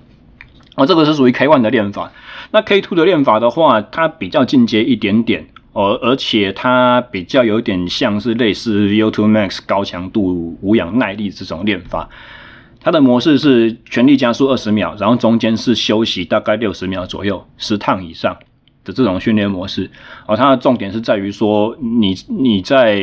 [0.75, 2.11] 哦，这个是属于 K one 的练法。
[2.51, 12.07] 那 K two 的练法的话，它比较进阶一点点哦，而且它比较有点像是类似 VO2 Max 高强度无氧耐力这种练法。
[12.81, 18.37] 它的模式是全力加速二十秒，然后中间是休息大概六十秒左右，十趟以上
[18.83, 19.89] 的这种训练模式。
[20.27, 23.01] 哦，它的重点是在于说，你你在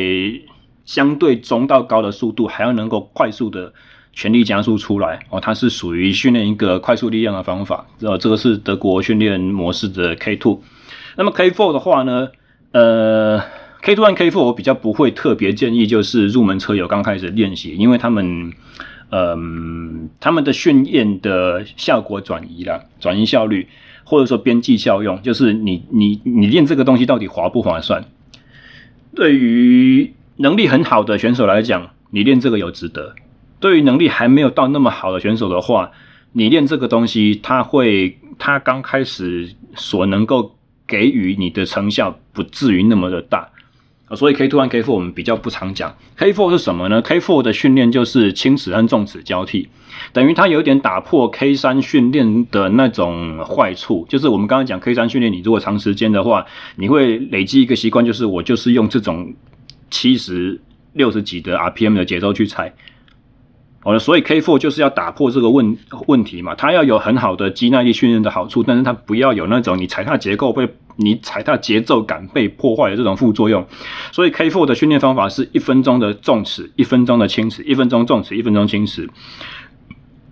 [0.85, 3.73] 相对中到高的速度，还要能够快速的。
[4.13, 7.85] 全力加速出来哦，它是属于训练一个快速力量的方法。
[8.01, 10.59] 呃，这个是德国训练模式的 K two。
[11.17, 12.27] 那么 K four 的话呢，
[12.71, 13.39] 呃
[13.83, 18.51] ，K two 和 K four 我比较不会特别建议，就是入门车友刚开始练习，因为他们，
[19.11, 23.67] 嗯、他们的训练的效果转移了，转移效率
[24.09, 28.05] 或者说边际效用，就是你你你练这个东西到底划不划算？
[29.13, 33.15] 对于能力很好的选手来讲，你练这个有值得。
[33.59, 35.91] 对于能力还没有到那么好的选手的话，
[36.31, 40.55] 你练这个东西，他会，他刚开始所能够
[40.87, 43.49] 给予你的成效不至于那么的大。
[44.07, 45.95] 啊所以 K two 和 K four 我们比较不常讲。
[46.15, 49.67] K four 是什么呢？K four 的训练就是轻齿和重齿交替，
[50.13, 54.05] 等于它有点打破 K 三训练的那种坏处。
[54.07, 56.45] 就是我们刚刚讲 K 三训练，你如果长时间的话，
[56.77, 59.33] 你会累积一个习惯，就是我就是用这种
[59.91, 60.59] 七十
[60.93, 62.73] 六十几的 RPM 的节奏去踩。
[63.87, 65.77] 哦，所以 K four 就是要打破这个问
[66.07, 70.67] 问题嘛，它要有很好的肌耐力训练的好处，但是它不要有那种你踩踏结构被。
[70.99, 73.63] 你踩踏节奏感被破坏的这种副作用，
[74.11, 79.07] 所以 K4 的训练方法是一分钟的重齿，一分钟的轻齿，一分钟重齿，一分钟轻齿。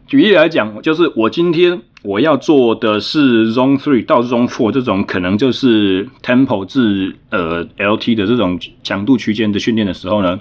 [0.08, 10.40] 举例来讲，就是我今天我要做的是 Zone Three 到 Zone Four 这种可能就是 Tempo 至呃 LT 的这种强度区间的训练的时候呢，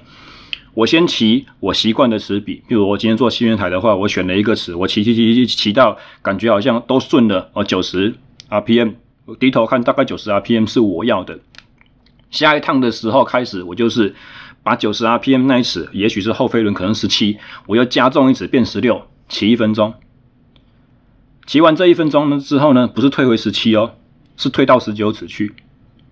[0.75, 8.14] 我先骑我习惯的齿比，比如我今天做新月台的话，我选了一个齿，我骑骑骑骑骑到感觉好像都顺了哦，九十
[8.51, 8.95] RPM。
[9.27, 11.39] 我低头看，大概九十 RPM 是我要的。
[12.31, 14.14] 下一趟的时候开始，我就是
[14.64, 19.95] 把九十 RPM 那一齿，也许是后飞轮，可能十七，我又加重一齿变十六，骑一分钟。
[21.47, 23.95] 骑完这一分钟呢之后呢，不是退回十七哦，
[24.37, 25.55] 是退到十九齿去，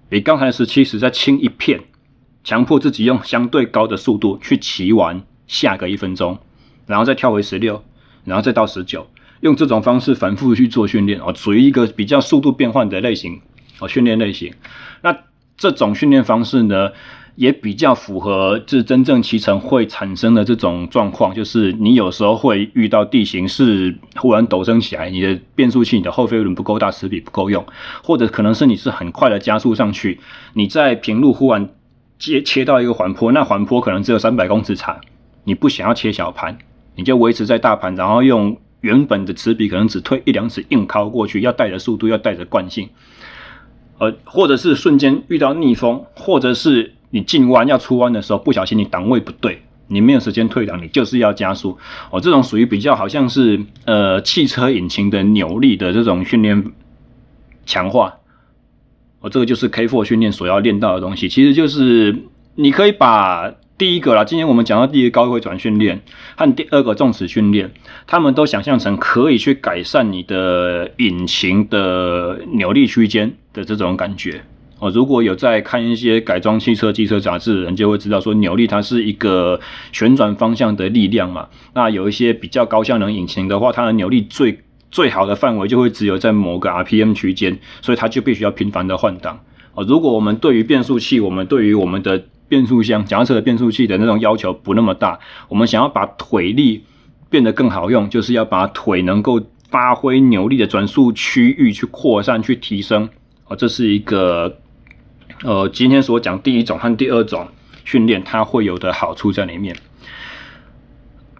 [0.09, 1.81] 比刚才十七齿再轻一片，
[2.45, 6.38] 强迫自己用相对高的速度去骑完下个一分钟，
[6.86, 7.82] 然后再跳回十六，
[8.24, 9.07] 然后再到十九。
[9.40, 13.40] 用这种方式反复去做训练哦，属于一个比较速度变换的类型
[13.80, 14.53] 哦，训练类型。
[15.03, 15.16] 那
[15.57, 16.90] 这种训练方式呢，
[17.34, 27.66] 也比较符合这真正骑乘会产生的这种状况，就是你有时候会遇到地形是忽然陡升起来，你的变速器、你的后飞轮不够大，齿比不够用，
[28.05, 30.20] 或者可能是你是很快的加速上去，
[30.55, 31.68] 你在平路忽然
[32.23, 35.01] 接切到一个缓坡，那缓坡可能只有三百公尺长，
[35.43, 36.57] 你不想要切小盘，
[36.95, 38.57] 你就维持在大盘，然后用。
[38.83, 42.89] 原本的齿比可能只退一两齿，硬靠过去，要带着速度，要带着惯性，
[43.99, 51.79] 呃，或者是瞬间遇到逆风，或者是你进弯要出弯的时候，不小心你档位不对，你没有时间退档，你就是要加速。
[52.11, 56.73] 哦，这种属于比较好像是呃汽车引擎的扭力的这种训练
[57.64, 58.12] 强化。
[59.23, 62.14] 哦，这个就是 K4 训练所要练到的东西，其实就是
[62.57, 63.55] 你可以把。
[63.79, 66.01] 第一个啦，今天我们讲到第一个高回转训练
[66.37, 67.68] 和第二个重齿训练，
[68.07, 74.41] 他们都想象成可以去改善你的引擎的扭力区间的这种感觉
[74.79, 74.89] 哦。
[74.91, 79.59] 如果有在看一些改装汽车、机车杂志的人，就会知道说扭力它是一个
[79.91, 81.49] 旋转方向的力量嘛。
[81.75, 84.61] 那有一些比较高效能引擎的话，它的扭力最
[84.93, 89.40] 最好的范围就会只有在某个 RPM 区间，所以它就必须要频繁的换挡
[89.74, 89.82] 哦。
[89.88, 95.18] 如果我们对于变速器，我们对于我们的变速箱、脚踏车的变速器的那种要求不那么大，
[95.49, 96.84] 我们想要把腿力
[97.30, 99.40] 变得更好用，就是要把腿能够
[99.70, 103.09] 发挥扭力的转速区域去扩散、去提升。
[103.49, 104.59] 哦，这是一个
[105.43, 107.49] 呃，今天所讲第一种和第二种
[107.86, 109.74] 训练它会有的好处在里面。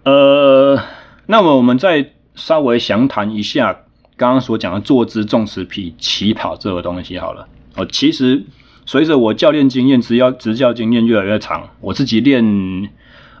[0.03, 0.79] 呃，
[1.27, 3.73] 那么我们在稍微详谈一下
[4.15, 7.47] 刚刚所讲的坐姿重齿比起跑这个东西好了。
[7.75, 8.43] 哦，其实。
[8.85, 12.43] 随着我教练经验、只要执教经验越来越长，我自己练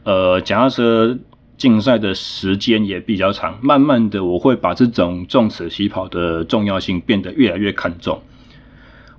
[0.05, 1.19] 呃脚踏车
[1.57, 3.59] 竞赛的时间也比较长。
[3.61, 8.21] 慢慢的，我会把这种重齿起跑的重要性变得越来越看重。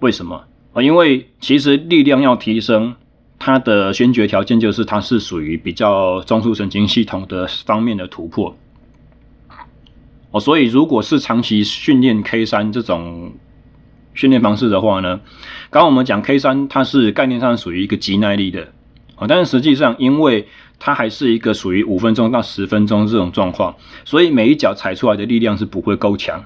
[0.00, 0.80] 为什么啊？
[0.80, 2.94] 因为其实力量要提升，
[3.38, 8.56] 它的先决条件就是它是属于比较中枢神经系统的方面的突破。
[10.34, 13.32] 哦，所以如果是长期训练 K 三这种。
[14.16, 15.18] 训练方式的话呢，
[15.70, 18.62] 刚刚我们讲 K 三，它是概念上属于一个极耐力的
[19.16, 20.46] 啊，但是实际上，因为
[20.78, 23.74] 它还是一个属于五分钟到十分钟这种状况，
[24.04, 26.44] 所以每一脚踩出来的力量是不会够强，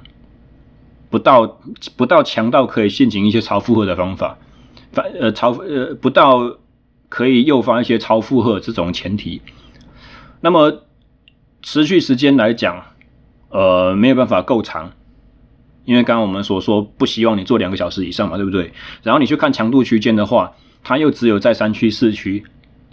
[1.11, 1.61] 不到
[1.95, 4.39] 不到强到可以进行一些超负荷的方法，
[4.93, 6.57] 反呃超呃不到
[7.11, 9.43] 可以诱发一些超负荷这种前提，
[10.41, 10.84] 那么
[11.62, 12.82] 持续时间来讲，
[13.51, 14.90] 呃没有办法够长。
[15.84, 18.70] 因为刚刚我们所说不希望你做两个小时以上嘛，对不对？
[19.03, 20.53] 然后你去看强度区间的话，
[20.84, 22.44] 它又只有在三区、四区，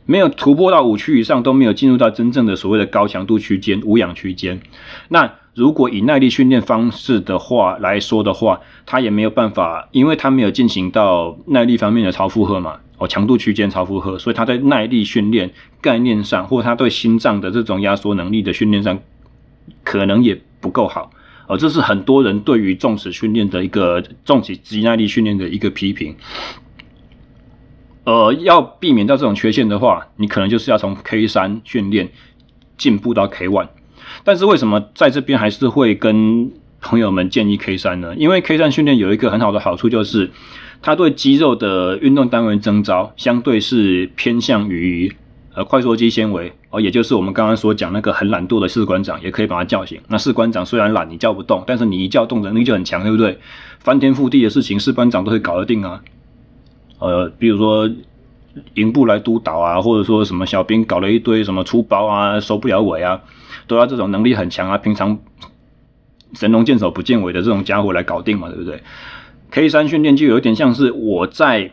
[0.06, 4.62] 没有突破到五区以上，都没有进入到真正的所谓的高强度区间、无氧区间。
[5.10, 15.52] 那如果以耐力训练方式的话来说的话，它也没有办法，因为它没有进行到耐力方面的超负荷嘛，哦，强度区间超负荷，所以它在耐力训练
[15.82, 18.98] 概念上，或者它对心脏的这种压缩能力的训练上，
[19.86, 21.10] 可能也不够好。
[21.48, 26.14] 呃，这是很多人对于重齿训练的一个重齿肌耐力训练的一个批评。
[28.04, 32.10] 呃，要避免到这种缺陷的话，你可能就是要从 K 三训练
[32.78, 33.70] 进步到 K one。
[34.24, 38.16] 但是为什么在这边还是会跟朋友们建议 K 三呢？
[38.16, 40.30] 因为 K 三训练有一个很好的好处，就是
[40.82, 45.16] 它对肌肉的运动单位征招相对是偏向于
[45.56, 50.00] 呃快缩肌纤维哦，也就是我们刚刚所讲那个很懒惰的士官长，也可以把他叫醒。
[50.10, 53.40] 那士官长虽然懒，你叫不动，但是你一叫动能力就很强，对不对？
[53.80, 56.02] 翻天覆地的事情，士官长都可以搞得定啊。
[57.00, 57.90] 呃，比如说
[58.74, 63.22] 营部来督导啊，或者说什么小兵搞了一堆什么出包啊，收不了尾啊，
[63.68, 65.18] 都要这种能力很强啊，平常
[66.34, 68.82] 神龙见首不见尾的这种家伙来搞定嘛，对不对
[69.52, 71.72] ？K 三训练就有点像是我在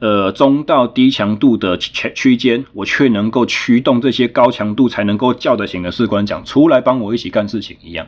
[0.00, 8.06] 呃中到低强度的区区间，我却能够驱动这些高强度才能够叫得醒的士官长出来帮我一起干事情一样。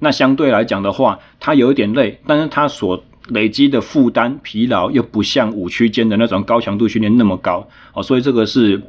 [0.00, 8.80] 那相对来讲的话，他有一点累，但是他所累积的负担疲劳又不像五区间的那种高强度训练那么高哦，所以这个是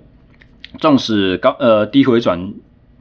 [0.78, 2.54] 纵使高呃低回转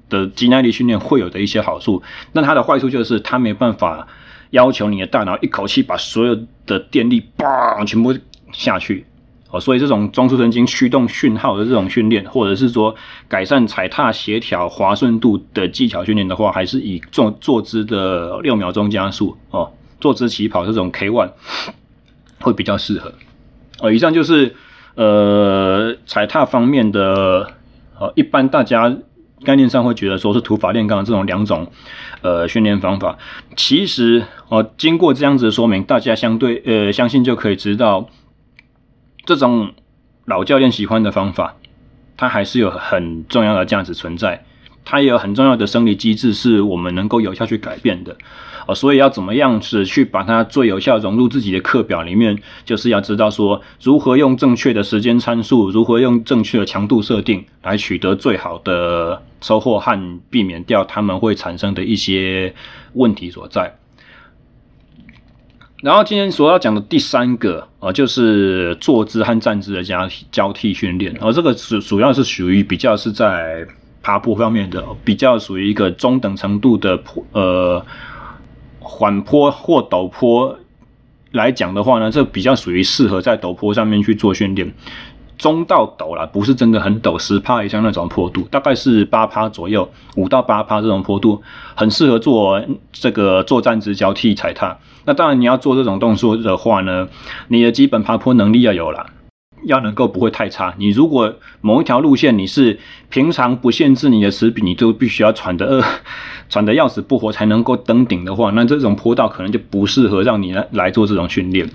[0.08, 4.08] 的肌耐力训练会有的一些好处，那它的坏处就是它没办法
[4.50, 6.34] 要求你的大脑一口气把所有
[6.66, 8.14] 的电力嘣全部
[8.52, 9.04] 下去
[9.50, 12.94] 哦，所以这种中枢神经驱动讯号的这种训练，或者是说
[13.28, 19.70] 改善踩踏协调滑顺度的技巧训练的话，还是以坐坐姿的六秒钟加速哦。
[20.00, 21.30] 坐姿起跑这种 K one
[22.40, 23.12] 会比较适合
[23.80, 23.90] 哦。
[23.90, 24.54] 以上就是
[24.94, 27.50] 呃踩踏方面的
[27.98, 28.96] 呃，一般大家
[29.42, 31.66] 概念上会觉得说是土法炼钢这种两种
[32.22, 33.18] 呃训练方法。
[33.56, 38.08] 其实哦、经过这样子的说明，大家相对呃相信就可以知道，
[39.28, 39.74] 这种
[40.24, 41.54] 老教练喜欢的方法，
[42.16, 44.42] 它还是有很重要的价值存在。
[44.86, 48.16] 它也有很重要的生理机制，是我们能够有效去改变的，
[48.66, 62.54] 哦，所以要怎么样子去把它最有效融入自己的课表里面，就是要知道说如何用正确的时间参数，如何用正确的强度设定来取得最好的收获和避免掉他们会产生的一些
[62.94, 63.76] 问题所在。
[65.82, 73.66] 然后今天所要讲的第三个啊，就是坐姿和站姿的交交替训练，而这个主主要是属于比较是在。
[74.00, 77.84] 爬坡方面的比较属于一个中等程度的坡，呃，
[78.78, 80.56] 缓坡或陡坡
[81.32, 84.72] 来讲的话呢，这比较属于适合在陡坡上面去做训练。
[85.38, 91.40] 中到陡啦，不是真的很陡，十趴以上那种坡度，大概是八趴左右，五到八趴这种坡度，
[91.74, 92.60] 很适合做
[92.92, 94.76] 这个作战直交替踩踏。
[95.04, 97.08] 那当然，你要做这种动作的话呢，
[97.46, 99.06] 你的基本爬坡能力要有了。
[99.64, 100.74] 要能够不会太差。
[100.78, 102.78] 你如果某一条路线你是
[103.08, 105.84] 平常不限制你的食品，你就必须要喘得饿
[106.48, 111.68] 喘得要死不活才能够登顶的话，那这种坡道可能就不适合让你来来做这种训练。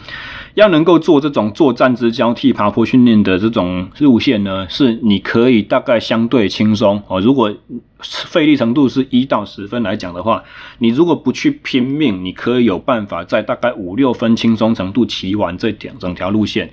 [0.55, 7.19] 要能够做这种坐站姿交替爬坡训练的这种路线呢，是你可以大概相对轻松哦。
[7.19, 7.51] 如果
[7.99, 10.43] 费力程度是一到十分来讲的话，
[10.77, 16.71] 你如果不去拼命，你可以有办法在大概五六分轻松程度骑完这点整条路线。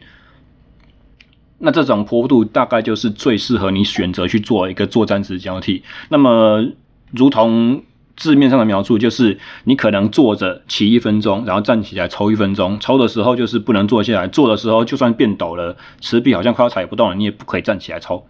[1.62, 5.82] 那这种坡度大概就是最适合你选择去做一个坐站姿交替。
[6.08, 6.66] 那么，
[7.12, 7.82] 如同
[8.16, 12.78] 字面上的描述，就是你可能坐着骑一分钟，然后站起来抽一分钟。
[12.80, 18.24] 抽的时候就是不能坐下来，坐的时候就算变抖了，池壁好像快要踩不动了，你也不可以站起来抽。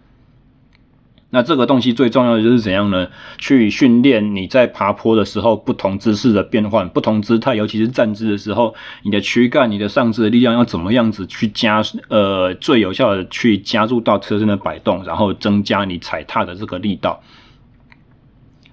[1.33, 3.07] 那这个东西最重要的就是怎样呢？
[3.37, 17.23] 去训练你在爬坡的时候不同姿势的变换，不同姿态，尤其是站姿的时候，你的躯干、你的上肢的力量要怎么样子去加，呃，最有效的去加入到车身的摆动，然后增加你踩踏的这个力道。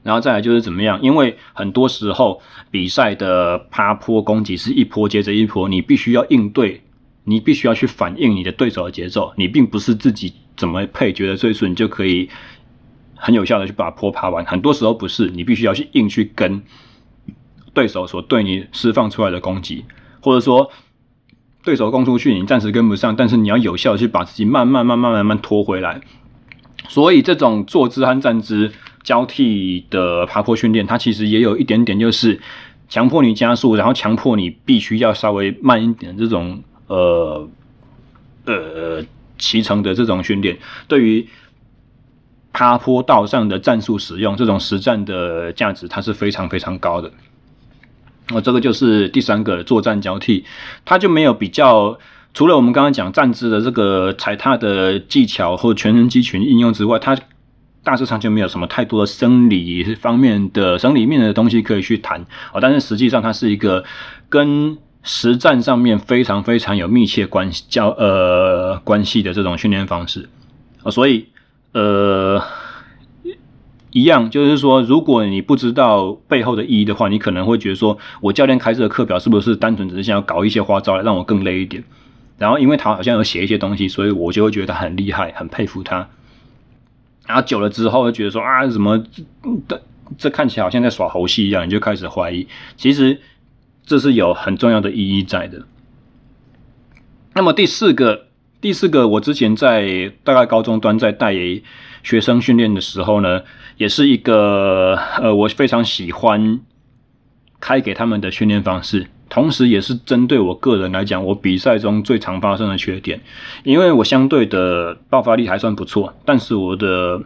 [0.02, 0.98] 然后再来就是怎么样？
[1.00, 2.40] 因为很多时候
[2.72, 6.82] 比赛的爬坡攻击是一波接着一波，你必须要应对，
[7.22, 10.32] 你必须要去反应你的对手的节奏，你并不是自己。
[10.58, 12.28] 怎么配觉得最顺，你就可以
[13.14, 14.44] 很有效的去把坡爬完。
[14.44, 16.60] 很多时候不是，你必须要去硬去跟
[17.72, 19.84] 对手所对你释放出来的攻击，
[20.20, 20.68] 或者说
[21.62, 26.00] 对手攻出去，你暂时跟不上，但是你要有效的去把自己慢慢慢慢慢慢拖回来。
[26.88, 28.72] 所以这种坐姿和站姿
[29.04, 32.40] 交替的爬坡训练，它其实也有一点点，就是
[32.88, 36.18] 强迫你加速，然后强迫你必须要稍微慢一点。
[36.18, 37.48] 这种呃
[38.44, 39.04] 呃。
[39.38, 41.26] 骑乘的这种训练，对于
[42.52, 47.10] 爬坡道上的战术使用，这种实战的价值，它是非常非常高的。
[48.30, 50.44] 哦，这个就是第三个作战交替，
[50.84, 51.98] 它就没有比较，
[52.34, 57.16] 除了我们刚刚讲站姿的这个踩踏的技巧或全身肌群应用之外，它
[57.84, 62.20] 大致上就没有什么太多的生理方面的生理面的东西可以去谈。
[62.52, 63.84] 哦，但是实际上它是一个
[64.28, 64.76] 跟
[65.08, 70.28] 实战上面非常非常有密切关系交呃关系的这种训练方式
[70.82, 71.28] 啊，所以
[71.72, 72.42] 呃，
[73.90, 81.82] 一样，就是说，如果你不知道背后的意义的话，你可能会觉得说，我教练开这个课表是不是单纯只是想要搞一些花招来让我更累一点？
[82.36, 86.06] 然后，因为他好像有写一些东西，所以我就会觉得很厉害，很佩服他。
[87.26, 89.02] 然后久了之后，就觉得说啊，怎么
[89.66, 89.82] 这
[90.18, 92.46] 这看起来好像在耍猴戏一样，你就开始怀疑。
[92.76, 93.18] 其实
[93.88, 95.62] 这是有很重要的意义在的。
[97.32, 98.26] 那么第四个，
[98.60, 101.34] 第四个，我之前在大概高中端在带
[102.02, 103.42] 学生训练的时候呢，
[103.78, 106.60] 也是一个呃，我非常喜欢
[107.58, 109.06] 开给他们的训练方式。
[109.30, 113.20] 同时，也是针对我个人来讲，我比赛中最常发生的缺点，
[113.62, 117.22] 因为我相对的爆发力还算不错，但是我的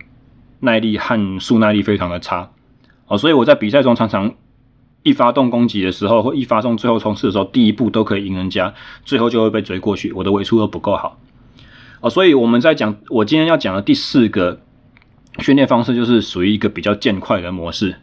[0.60, 2.50] 耐力和速耐力非常的差，
[3.08, 4.34] 哦，所以我在比赛中常常
[5.02, 8.72] 一发动攻击的时候，或一发动最后冲刺的时候，第一步都可以赢人家，
[9.04, 11.18] 最后就会被追过去，我的尾数都不够好，
[12.00, 14.60] 哦，所以我们在讲我今天要讲的第四个
[15.38, 17.96] 训练方式，就是属于一个比较渐快的模式。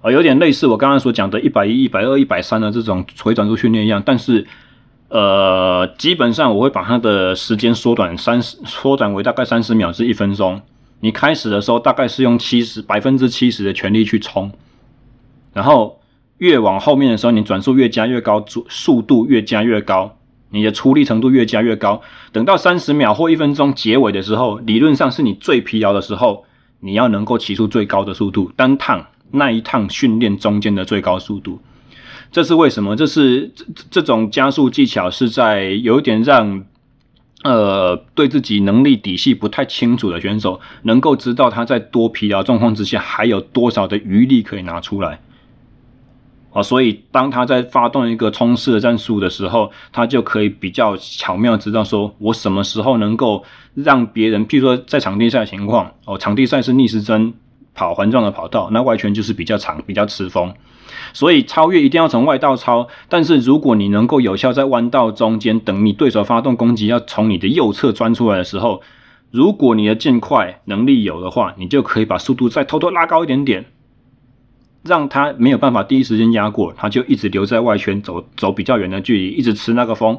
[0.00, 4.46] 啊，有点类似我刚刚所讲的，一百一、一百二、一百三的这种回转速训练一样，但是，
[5.08, 10.62] 呃，基本上我会把它的时间缩短三十，缩短为大概三十秒至一分钟。
[11.00, 14.52] 你开始的时候大概是用七十百分之七十的全力去冲，
[15.52, 15.97] 然后
[16.38, 20.16] 越往后面的时候，你转速越加越高，速速度越加越高，
[20.50, 22.00] 你的出力程度越加越高。
[22.32, 26.44] 等到三十秒或一分钟结尾的时候，理论上是你最疲劳的时候，
[26.80, 29.06] 你要能够骑出最高的速度，单趟。
[29.30, 31.60] 那一趟训练中间的最高速度，
[32.32, 32.96] 这是为什么？
[32.96, 36.64] 这是这这种加速技巧是在有点让
[37.44, 45.20] 呃对自己能力底细不太清楚的选手，能够知道他在多疲劳状况之下还有多少的余力可以拿出来。
[46.52, 53.44] 哦，所以当他在发动一个冲刺的战术的时候，他就可以比较巧妙知道说，我什么时候能够
[53.74, 57.34] 让别人，譬如说在场地赛的情况，哦，场地赛是逆时针。
[57.74, 60.52] 跑环状的跑道，那外圈就是比较长，比较吃风，
[61.12, 62.88] 所以超越一定要从外道超。
[63.08, 68.82] 但是如果你能够有效在弯道中间，等你对手发动攻击要从你的右侧钻出来的时候，
[69.30, 73.64] 如果你的渐快能力有的话，你就可以把速度再偷偷拉高一点点，
[74.88, 80.18] 让他没有办法第一时间压过，他就一直留在外圈走走比较远的距离，一直吃那个风。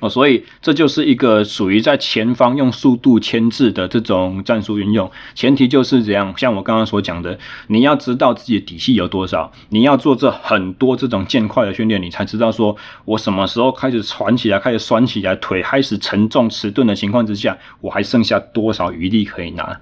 [0.00, 6.32] 哦，所以这就是一个属于在前方用速度牵制的这种战术运用，前提就是这样。
[6.38, 12.74] 像我刚刚所讲的，你要知道自己的底气有多少，你要做这很多这种渐快的训练，你才知道说
[13.04, 19.78] 我什么时候开始喘起来，开始酸起来，腿开始沉重迟钝的情况之下，我还剩下多少余力可以拿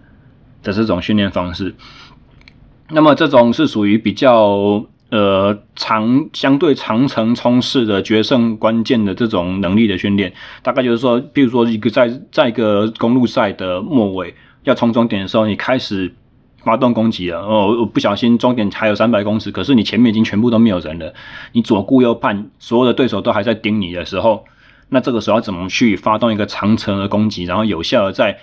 [0.64, 1.73] 的这种训练方式。
[2.91, 4.84] 那么这种是属于比较。
[5.11, 10.30] 呃，长相对长程冲刺的决胜关键的这种能力的训练，
[10.62, 14.34] 大概就是说，比如说一个在在一个公路赛的末尾
[14.64, 16.14] 要冲终点的时候，你开始
[16.59, 21.14] 发动攻击了，哦，我不小心终点还有三百公尺，可是你前面已经全部都没有人了，
[21.53, 24.45] 你左顾右盼，所有的对手都还在盯你的时候，
[24.91, 28.39] 那这个时候怎么去发动一个长程的攻击，然后有效的在。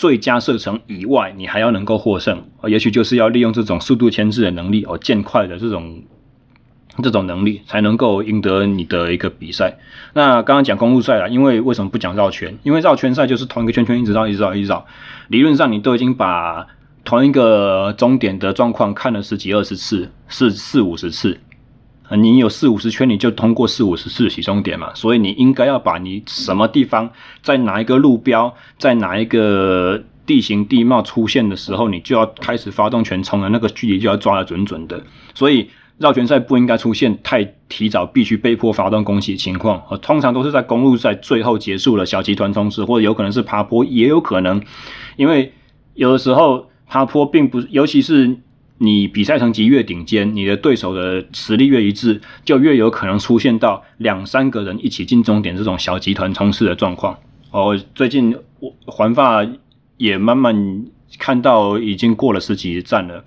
[0.00, 6.02] 最佳射程以外，你还要能够获胜，也许就是要利用这种速度牵制的能力，哦，渐快的这种
[7.02, 9.76] 这种能力，才能够赢得你的一个比赛。
[10.14, 12.56] 那刚刚讲公路赛了，因为为什么不讲绕圈？
[12.62, 14.86] 因为绕圈赛就是同一个圈圈一直绕，一直绕，一直绕。
[15.28, 16.66] 理论上你都已经把
[17.04, 21.38] 同一个终点的状况看了十几二十次，四四五十次。
[22.16, 27.08] 你有四五十圈，你就通过四五十次起终点嘛，所以你应该要把你什么地方，
[27.40, 35.00] 在哪一个路标，在哪一个地形地貌出现的时候，你就要开始发动全冲了，那个距离就要抓得准准的。
[35.34, 39.80] 所以绕圈赛不应该出现太提早，必须被迫发动攻击情况。
[40.02, 44.60] 通常都是在公路赛最后结束了小集团冲刺，或者有可能是爬坡，也有可能，
[45.16, 45.52] 因为
[45.94, 48.36] 有的时候爬坡并不，尤其是。
[48.82, 57.14] 你比赛成绩越顶尖，你的对手的实力越一致，就越有可能出现到两三个人一起进终点这种小集团冲刺的状况。
[57.50, 59.46] 哦，最近我环法
[59.98, 60.82] 也慢慢
[61.18, 63.22] 看到已经过了十几站了，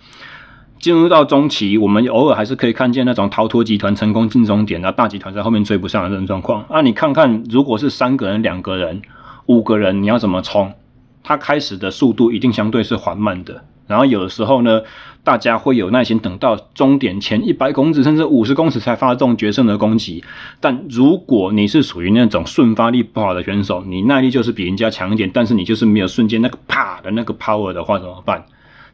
[0.79, 6.63] 进入到中期，我们偶尔还是可以看见那种逃脱集团成功进终点，然后大集团在后面追不上的这种状况。
[6.63, 8.99] 啊，你看看，如果是三个人、两个人、
[9.45, 10.73] 五个人，你要怎么冲？
[11.21, 13.63] 他开始的速度一定相对是缓慢的。
[13.87, 14.81] 然后有的时候呢，
[15.23, 20.23] 大家会有耐心等到终点前一百公尺甚至五十公尺才发动决胜的攻击。
[20.59, 28.45] 但如果你是属于那种瞬发力不好的选手，你耐力就是比人家强一点，但是你就是没有瞬间那个啪的那个 power 的话怎么办？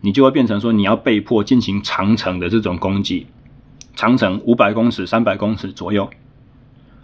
[0.01, 3.27] 你就会变成说你要被迫进行长程的这种攻击，
[3.95, 6.09] 长程五百公尺、三百公尺左右。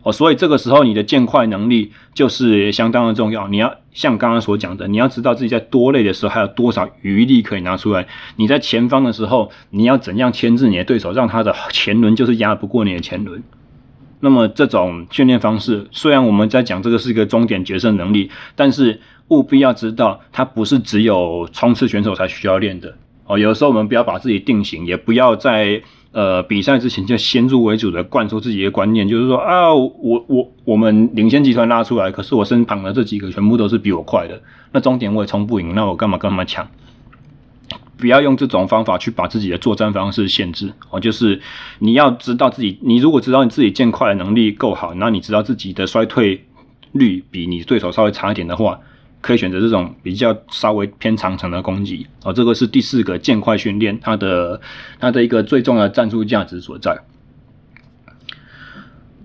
[0.06, 3.48] 哦，所以这个时候你的渐快能力就是相当的重要。
[3.48, 8.06] 你要像刚刚所讲的，你要知道自己在多累的时候还有多少余力可以拿出来。
[8.36, 13.42] 你在前方的时候，你要怎样牵制你的对手，让他的前轮就是压不过你的前轮。
[14.20, 22.94] 那么这种训练方式，虽然我们在讲这个是一个终点决胜能力，但是务必要知道，它不是只有冲刺选手才需要练的。
[23.26, 25.82] 哦，有的时候我们不要把自己定型，也不要在。
[26.16, 34.42] 呃，比赛之前就先入为主的灌输自己的观念，就是说啊，我我我们领先集团拉出来，可是我身旁的这几个全部都是比我快的，
[34.72, 36.66] 那终点我也冲不赢，那我干嘛干嘛抢？
[37.98, 41.42] 不要用这种方法去把自己的作战方式限制哦，就是
[41.80, 46.46] 你要知道自己，你如果知道你自己渐快的能力够好，那你知道自己的衰退
[46.94, 48.80] 率比你对手稍微差一点的话。
[49.26, 54.62] 可以选择这种比较稍微偏长程的攻击哦，这个是第四个渐快训练，它的
[55.00, 56.96] 它的一个最重要的战术价值所在。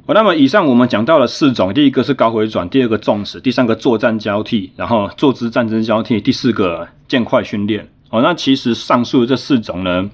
[0.07, 7.87] 好，那么以上我们讲到了四种，第一个是高回转，第二个重视，第三个作战交替，然后坐姿战争交替，第四个渐快训练。
[8.09, 10.09] 哦，那其实上述这四种呢，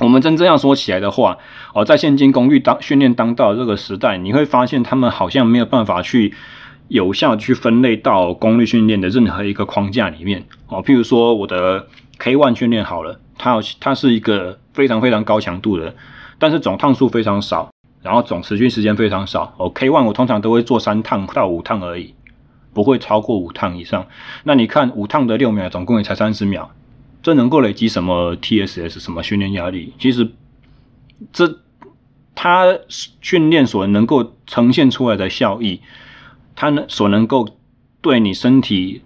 [0.00, 1.38] 我们真正要说起来的话，
[1.72, 6.34] 哦，在现今功率当训练当道这个时代，你会发现他们好像没有办法去。
[6.88, 11.86] 有效去分类到功率训练的任何一个框架里面哦，譬如说我的
[12.20, 15.94] K1 训练好了，它它是一个非常非常高强度的，
[16.38, 17.70] 但是总趟数非常少，
[18.02, 19.72] 然后总持续时间非常少哦。
[19.74, 22.14] K1 我通常都会做三趟到五趟而已，
[22.72, 24.06] 不会超过五趟以上。
[24.44, 26.70] 那你看五趟的六秒，总共也才三十秒，
[27.22, 29.92] 这能够累积什么 TSS 什么训练压力？
[29.98, 30.30] 其实
[31.32, 31.58] 这
[32.34, 35.80] 它训练所能够呈现出来的效益。
[36.56, 37.46] 它能所能够
[38.00, 39.02] 对你身体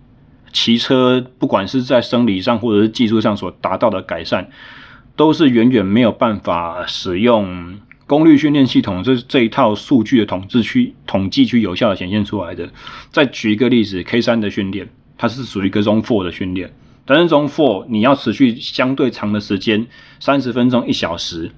[0.53, 4.49] 骑车，不管是在生理上或者是技术上所达到的改善，
[5.17, 12.71] 都是远远没有办法使用功率训练系统这这一套数据的统计去统计去有效的显现出来的。
[13.11, 14.89] 再举一个例子，K 三的训练，
[15.19, 16.73] 它是属于一个 Zone Four 的训练，
[17.05, 19.87] 但是 Zone Four 你要持续相对长的时间，
[20.19, 21.53] 三十分钟一小时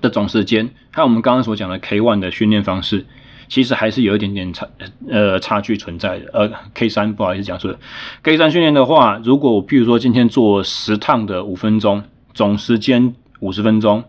[0.00, 3.06] 的总时间，还有我们刚刚所讲的 K one 的训练方式。
[3.54, 4.66] 其实还是有一点点差，
[5.08, 6.28] 呃，差距存在的。
[6.32, 7.78] 呃，K 三不好意思讲错了
[8.20, 12.02] ，K 三训练的话，如果我譬如说今天做十趟的五分钟，
[12.32, 14.02] 总时间五十分钟，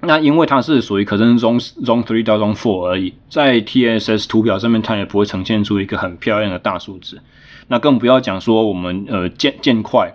[0.00, 7.20] 那因为它是属于可能 Zone Zone three 到 Zone four 而已，在 TSS 图表上面它也不会呈现出一个很漂亮的大数字。
[7.68, 10.10] 那更不要讲说我们呃渐渐快。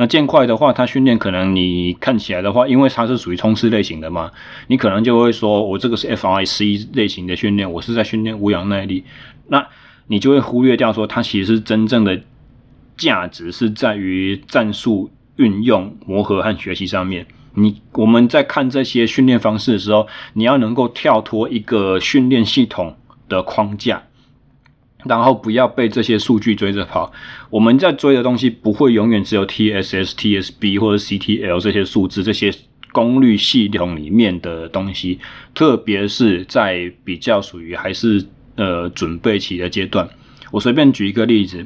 [0.00, 4.30] 那渐快的话，它训练可能你看起来的话，因为它是属于冲刺类型的嘛，
[4.68, 9.02] 你可能就会说，我这个是 F.I.C 类型的训练，我是在训练无氧耐力，
[9.48, 9.66] 那
[10.06, 12.20] 你就会忽略掉说，它其实真正的
[12.96, 17.26] 价值是在于战术运用、磨合和学习上面。
[17.54, 22.96] 你我们在看这些训练方式的时候，你要能够跳脱一个训练系统
[23.28, 24.04] 的框架。
[25.04, 27.12] 然后不要被这些数据追着跑。
[27.50, 32.52] 我们在追的东西不会永远只有 TSS、TSB 或者 CTL 这些数字，这些
[32.92, 35.18] 功率系统里面的东西。
[35.54, 38.24] 特别是在比较属于还是
[38.56, 40.08] 呃准备期的阶段。
[40.50, 41.64] 我随便举一个例子。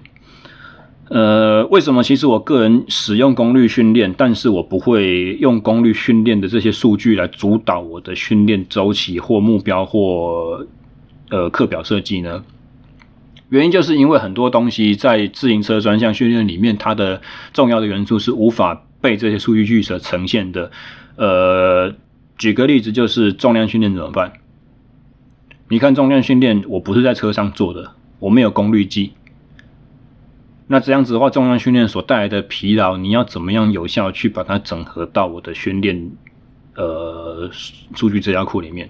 [1.09, 10.67] 呃，为什么其实我个人使用功率训练，但是我不会用功率训练的这些数据来主导我的训练周期或目标或
[11.29, 12.43] 呃课表设计呢？
[13.53, 17.21] 原因就是因为很多东西在自行车专项训练里面，它的
[17.53, 20.71] 重要的元素是无法被这些数据据所呈现的。
[21.17, 21.95] 呃，
[22.39, 24.33] 举个例子，就是重量训练怎么办？
[25.69, 29.13] 你看重量训练，我不是在车上做的，我没有功率计。
[30.69, 36.11] 那这样子的话，重量训练所带来的疲劳，你要怎么样有效去把它整合到我的训练
[36.75, 37.51] 呃
[37.95, 38.89] 数据资料库里面？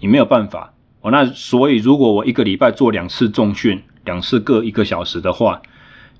[0.00, 0.72] 你没有办法。
[1.10, 5.60] 那所以如果我一个礼拜做两次重训，两次各一个小时的话，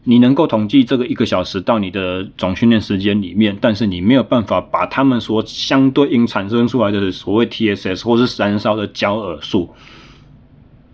[0.04, 9.74] 你能够统计这个一个小时到你的总训练时间里面，但是你没有办法把他们所相对应产生出来的所谓 TSS 或是燃烧的焦耳数，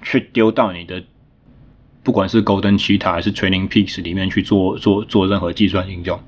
[0.03, 1.03] 去丢到你的
[2.03, 6.19] 不管是 Golden Cheetah 还是 Training Peaks 里面去做做做任何计算应用，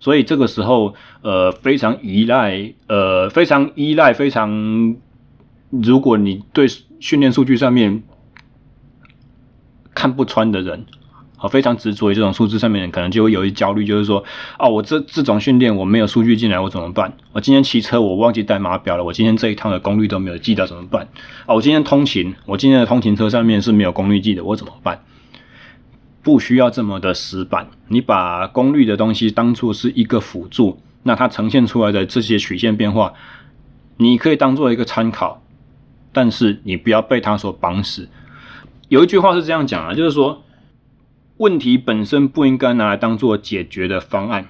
[0.00, 4.96] 所以这个时候呃非常依赖呃非常依赖非常，
[5.70, 6.66] 如果你对
[7.00, 8.02] 训练数据上面
[9.94, 10.86] 看不穿的人，
[11.38, 14.24] 啊，非常执着于这种数字上面的人，可能就会有一焦虑，就是说，
[14.56, 17.12] 啊，我这这种训练我没有数据进来，我怎么办？
[17.32, 21.06] 我今天骑车我忘记带码表了，我今天这一趟的功率都没有记到，怎么办？
[21.44, 25.02] 啊，我今天通勤，我今天的通勤车上面是没有功率计的，我怎么办？
[26.22, 33.12] 不需要这么的死板，你把功率的东西当作是一个辅助，那它呈现出来的这些曲线变化，
[33.98, 35.42] 你可以当做一个参考。
[36.16, 38.08] 但是你不要被它所绑死。
[38.88, 40.42] 有一句话是这样讲啊，就是说，
[41.36, 44.48] 问题本身不应该拿来当做解决的方案。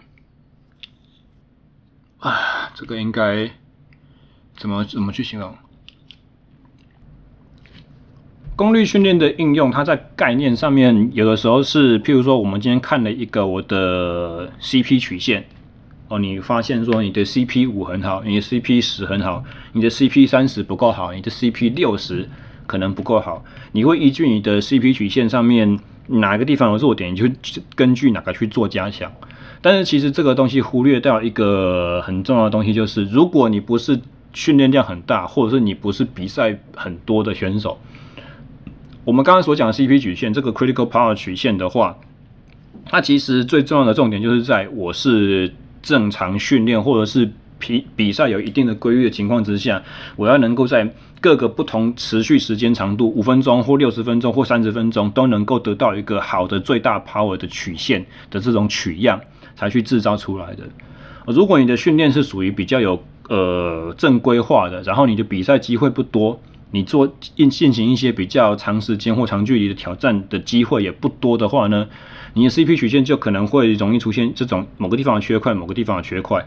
[2.20, 3.50] 啊，这个应该
[4.56, 5.56] 怎么怎么去形容？
[8.54, 15.48] 功率训练的应用，它在概念上面，有的时候是，譬如说，我们今天看了一个我的 CP 曲线，
[16.08, 19.42] 哦，你发现说你的 CP 五很好，你的 CP 十很好，
[19.72, 22.28] 你的 CP 三十不够好，你的 CP 六十
[22.66, 27.28] 可能不够好，你会依据你的 CP 曲线上面哪个地方有弱点，你就
[27.74, 29.10] 根据哪个去做加强。
[29.60, 33.98] 但是其实这个东西忽略掉一个很重要的东西，就是如果你不是
[34.32, 37.80] 训练量很大，或者是你不是比赛很多的选手。
[39.04, 41.96] 我们刚刚所讲的 CP 曲线，这个 critical power 曲线的话，
[42.84, 45.52] 它其实最重要的重点就是在我是
[45.86, 47.30] 正常训练或者是
[47.60, 49.80] 比比赛有一定的规律的情况之下，
[50.16, 59.20] 我要能够在各个不同持续时间长度，五分钟或六十分钟或三十分钟，都能够得到一个好的最大 power 的曲线的这种取样，
[59.54, 60.64] 才去制造出来的。
[61.28, 66.40] 如果你的训练是属于比较有呃正规化的，然后你的比赛机会不多。
[66.72, 71.86] 你做进进行一些比较长时间或长距离的挑战的机会也不多的话呢，
[72.36, 76.46] 你的 CP 曲线就可能会容易出现这种某个地方的缺块，某个地方的缺块。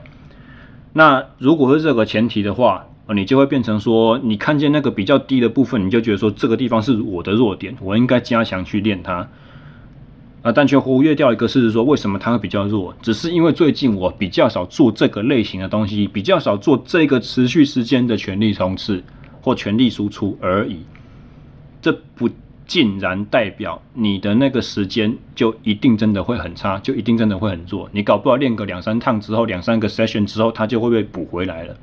[0.94, 2.86] 那如果是这个前提的话，
[3.16, 9.28] 你就会变成说，你看见那个比较低的部分，你就觉得说这个地方是我的弱点，我应该加强去练它。
[10.44, 19.04] 啊，但却忽略掉一个事实，说为什么它会比较弱，只是因为最近我比较少做这个类型的东西，比较少做这个持续时间的全力冲刺。
[19.42, 20.80] 或全力输出而已，
[21.82, 22.30] 这不
[22.70, 27.90] 竟然代表你的那个时间就一定真的会很差，就一定真的会很弱。
[27.92, 31.76] 你搞不好练个两三趟之后，两三个 session 之后，它就会被补回来了。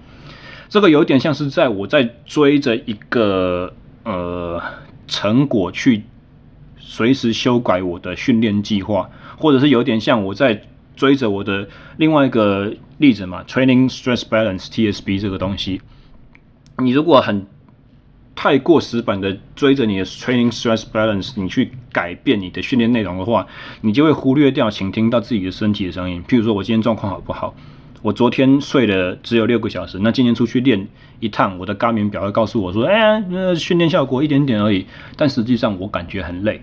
[0.68, 3.74] 这个有点像是在我在追着一个
[4.05, 4.62] 呃
[5.09, 6.05] 成果去
[6.78, 10.62] 随时修改我的训练计划，或者是有点像我在
[10.95, 15.80] 追着我的另外一个例子嘛，training stress balance TSB 这个东西。
[16.78, 17.45] 你如果很
[18.37, 23.47] 太过死板的追着你的 training stress balance，你去改变你的训练内容的话，
[23.80, 26.22] 你就会忽略掉倾听到自己的身体的声音。
[26.28, 27.55] 譬如说，我今天状况好不好？
[28.03, 30.87] 我昨天睡了只有六个小时，那今天出去练
[31.18, 36.62] 一趟，我的高敏表会告诉我说：“哎呀，呃，训练效果一点点而已。”但实际上我感觉很累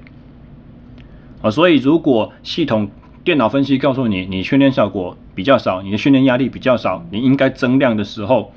[1.42, 1.50] 啊。
[1.50, 2.90] 所以，如果系统
[3.24, 8.54] 电脑分析告诉你，你训练效果比较少，你的训练压力比较少，你应该增量的时候，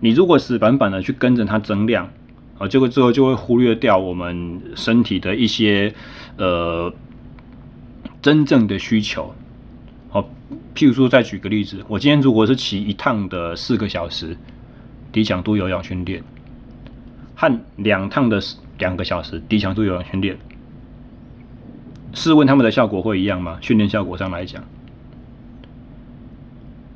[0.00, 2.08] 你如果死板板的去跟着它增量，
[2.68, 5.92] 这个之后就会忽略掉我们身体的一些
[6.36, 6.92] 呃
[8.22, 9.34] 真正的需求。
[10.08, 10.22] 好，
[10.74, 14.36] 譬如说再举个例子，我今天如果是骑一趟的四个小时
[15.12, 16.22] 低强度有氧训练，
[17.34, 18.40] 和两趟的
[18.78, 20.36] 两个小时低强度有氧训练，
[22.12, 23.58] 试问他们的效果会一样吗？
[23.60, 24.62] 训练效果上来讲？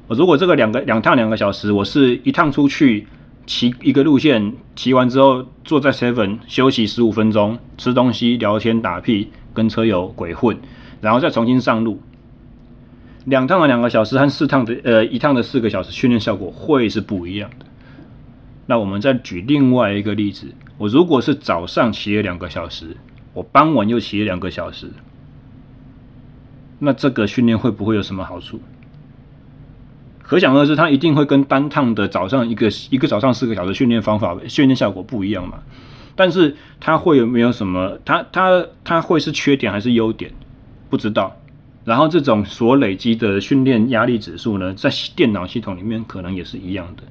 [0.06, 3.06] 我如果这个两个两趟两个小时，我是一趟出去
[3.48, 10.54] 骑一个路线，骑完之后坐在 seven 休息十五分钟，吃东西、聊天、打屁，跟车友鬼混，
[11.00, 11.98] 然后再重新上路。
[13.24, 17.64] 两趟的两个小时和四趟的呃一趟的四个小时训练效果会是不一样的。
[18.66, 22.98] 那我们再举另外一个例子，我如果是早上骑了两个小时，
[23.32, 24.90] 我傍晚又骑了两个小时，
[26.78, 28.60] 那这个训练会不会有什么好处？
[30.28, 35.60] 可想而知，它一定会跟单趟的早上一个一个早上四个小时训练方法训练效果不一样嘛？
[36.14, 37.98] 但是它会有没有什么？
[38.04, 40.30] 它它它会是缺点还是优点？
[40.90, 41.34] 不知道。
[41.86, 47.04] 然后这种所累积的训练压力指数呢，在电脑系统里面可能也是一样的。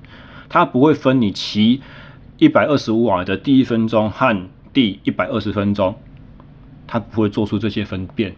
[0.47, 1.82] 它不会分你骑
[2.38, 5.95] 一百二十五瓦的第一分钟和第一百二十分钟，
[6.86, 8.36] 它不会做出这些分辨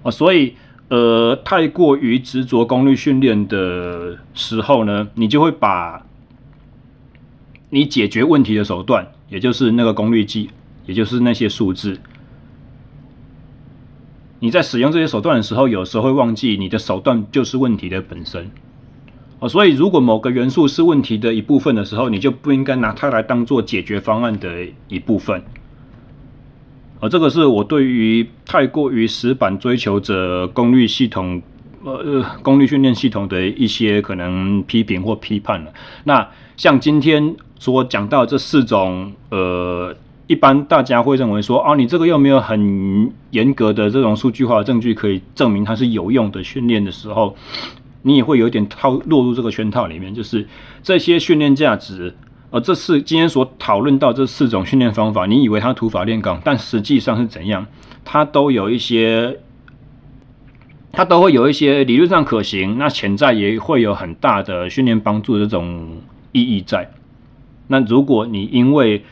[0.00, 0.54] 哦，所以。
[0.90, 6.04] 呃，太过于执着功率训练的时候呢，你就会把
[7.68, 10.50] 你解决问题的手段，也就是那个功率计，
[10.86, 12.00] 也就是那些数字，
[14.40, 18.50] 你在使用这些手段的时候，有时候会忘记你的手段就是问题的本身。
[19.38, 25.40] 哦，所以如果某个元素是问题的一部分的时候，你就不应该拿它来当做解决方案的一部分。
[27.00, 31.40] 呃这个是我对于太过于死板追求者功率系统，
[31.82, 35.72] 呃，功率训练系统的一些可能批评或批判了。
[36.04, 36.28] 那
[36.58, 39.96] 像今天所讲到这四种，呃，
[40.26, 47.34] 一般大家会认为说，啊，你这个又没有很严格的这种数据化的证据可以证明它是有用的训练的时候，
[48.02, 50.46] 你也会有点套落入这个圈套里面，就是
[50.82, 52.14] 这些训练价值。
[52.50, 57.66] 而这次今天所讨论到这四种训练方法，你以为它土法炼钢，但实际上是怎样？
[58.04, 59.38] 它都有一些，
[60.90, 65.98] 它都会有一些理论上可行，那潜在也会有很大的训练帮助这种
[66.32, 66.90] 意义在。
[67.68, 69.04] 那如果你因为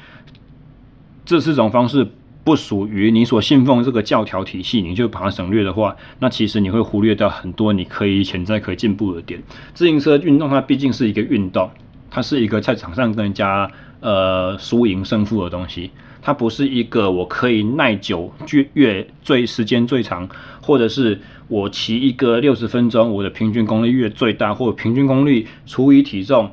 [1.24, 2.09] 这四种方式
[2.43, 9.41] 不属于你所信奉这个教条体系，你就把它省略的话，那其实你会忽略掉很多你可以潜在可以进步的点。
[9.74, 11.70] 自行车运动它毕竟是一个运动。
[12.11, 15.91] 它是一个在场上跟人家呃输赢胜负的东西，
[16.23, 18.33] 它不是一个我可以耐久、
[18.75, 20.29] 越最时间最长，
[20.63, 26.51] 或者是我骑一个六十分钟，我的平均功率越最大，或者平均功率除以体重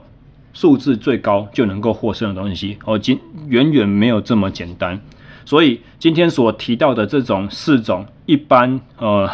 [0.54, 2.78] 数字最高就能够获胜的东西。
[2.86, 5.00] 哦，今远远没有这么简单。
[5.46, 9.30] 所以今天所提到的这种四种一般呃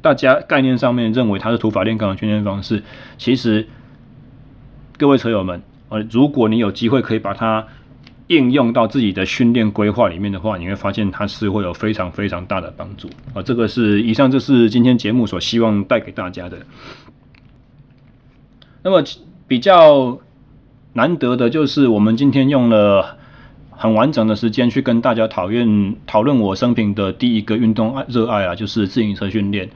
[0.00, 2.82] 大家概念上面认为它是土法炼钢的训练方式，
[3.18, 3.68] 其实。
[4.98, 7.66] 各位车友们，呃，如果你有机会可以把它
[8.28, 13.42] 应用到自己的训练规划里面的话，你会发现它是会有非常非常大的帮助啊。
[13.42, 16.56] 这个是以上，这是今天节目所希望带给大家的。
[18.82, 19.04] 那么
[19.46, 20.18] 比较
[20.94, 23.18] 难得的就是我们今天用了
[23.70, 29.68] 很完整的时间去跟大家讨论讨论我生平的第一个运动爱热爱啊，就是自行车训练。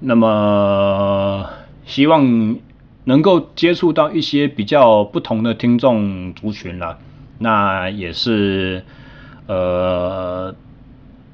[0.00, 1.44] 那么
[1.84, 2.56] 希望。
[3.08, 6.98] 能够接触到一些比较不同的听众族群啦，
[7.38, 8.84] 那也是
[9.46, 10.54] 呃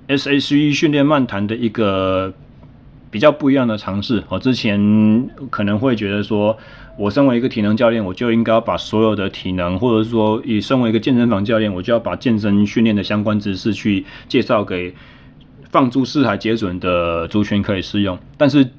[0.07, 2.33] SHE 训练漫谈的一个
[3.11, 4.23] 比较不一样的尝试。
[4.29, 6.57] 我之前可能会觉得说，
[6.97, 14.95] 我身为一个体能教练，我就应该要把所有的体能，或者说以身为一个健身房教练，我就要把健身训练的相关知识去介绍给
[15.73, 18.17] 放诸四海皆准的族群可以适用。
[18.39, 18.71] 但是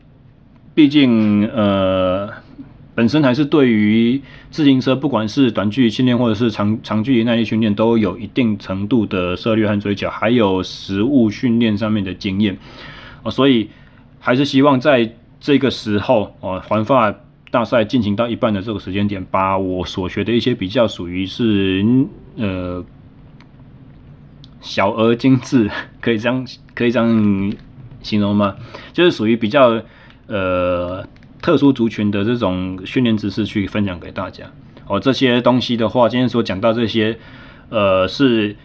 [0.73, 2.29] 毕竟呃。
[2.95, 12.57] 本身还是对于自行车，不管是短距离训练或者是长长距离耐力训练，都有一定程度的涉猎和追求，还有实物训练上面的经验
[13.23, 13.69] 哦，所以
[14.17, 17.13] 还是希望在这个时候哦，环法
[17.51, 21.85] 大赛进行到一半的这个时间点，把我所学的一些比较属于是
[22.37, 22.81] 呃
[24.61, 25.69] 小而精致，
[25.99, 27.53] 可以这样可以这样
[28.01, 28.55] 形容吗？
[28.93, 29.81] 就是属于比较
[30.27, 31.05] 呃。
[31.45, 34.45] 特殊族群的这种训练知识去分享给大家
[34.87, 37.19] 哦，这些东西的话，今天所讲到这些，
[37.69, 38.55] 呃，是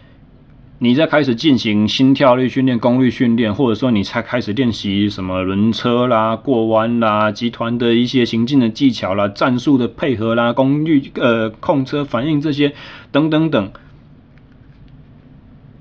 [0.79, 12.73] 你在开始进行心跳率训练、功率训练，或者说你才开始练习什么轮车啦、过弯啦、集团的一些行进的技巧啦、战术的配合啦、功率呃控车反应这些
[13.11, 13.71] 等等等。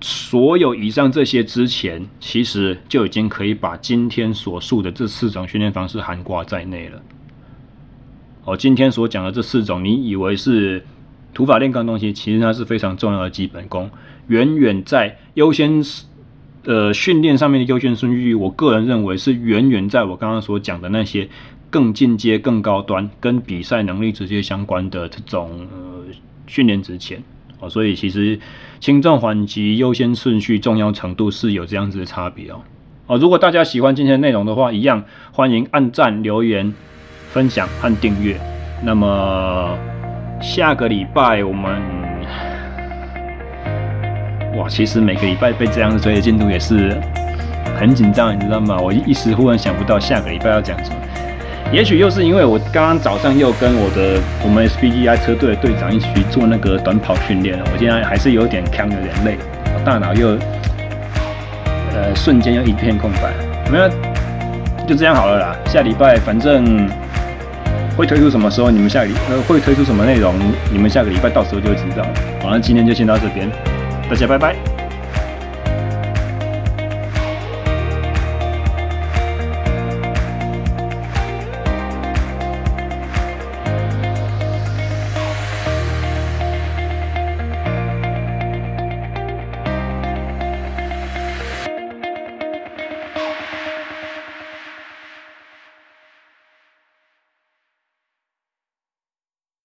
[0.01, 7.03] 所有以上这些之前，其实就已经可以把今天所述的这四种训练方式涵盖在内了。
[8.45, 10.83] 哦，今天所讲的这四种，你以为是
[11.35, 13.91] 土法炼钢东西，其实它是非常重要的基本功，
[14.29, 15.83] 远远在优先
[16.65, 21.29] 呃训练上面的优先顺序，我个人认为是远远在我刚刚所讲的那些
[21.69, 26.05] 更进阶、更高端、跟比赛能力直接相关的这种呃
[26.47, 27.23] 训练之前。
[27.61, 28.39] 哦，所以其实
[28.81, 32.61] 轻重缓急、优先顺序、重要程度是有这样子的差别哦。
[33.07, 36.73] 哦，如果大家喜欢今天的内容的话，一样欢迎按赞、留言、
[37.31, 38.39] 分享和订阅。
[38.83, 39.77] 那么
[40.41, 41.83] 下个礼拜我们，
[44.57, 46.99] 哇，其实每个礼拜被这样子追的进度也是
[47.77, 48.79] 很紧张，你知道吗？
[48.79, 50.97] 我一时忽然想不到下个礼拜要讲什么。
[51.73, 59.39] 也许又是因为我刚刚早上又跟我的我们 SBGI 车队的队长一起去做那个短跑训练了，我现在还是有点扛，有点累，
[59.73, 60.31] 我大脑又
[61.93, 63.33] 呃瞬间又一片空白。
[63.71, 63.89] 没有，
[64.85, 65.57] 就这样好了啦。
[65.67, 66.89] 下礼拜反正
[67.97, 70.35] 会推出什么时候，你们下礼呃会推出什么内容，
[70.73, 72.03] 你们下个礼拜到时候就会知道。
[72.43, 73.49] 好，那今天就先到这边，
[74.09, 74.80] 大家拜拜。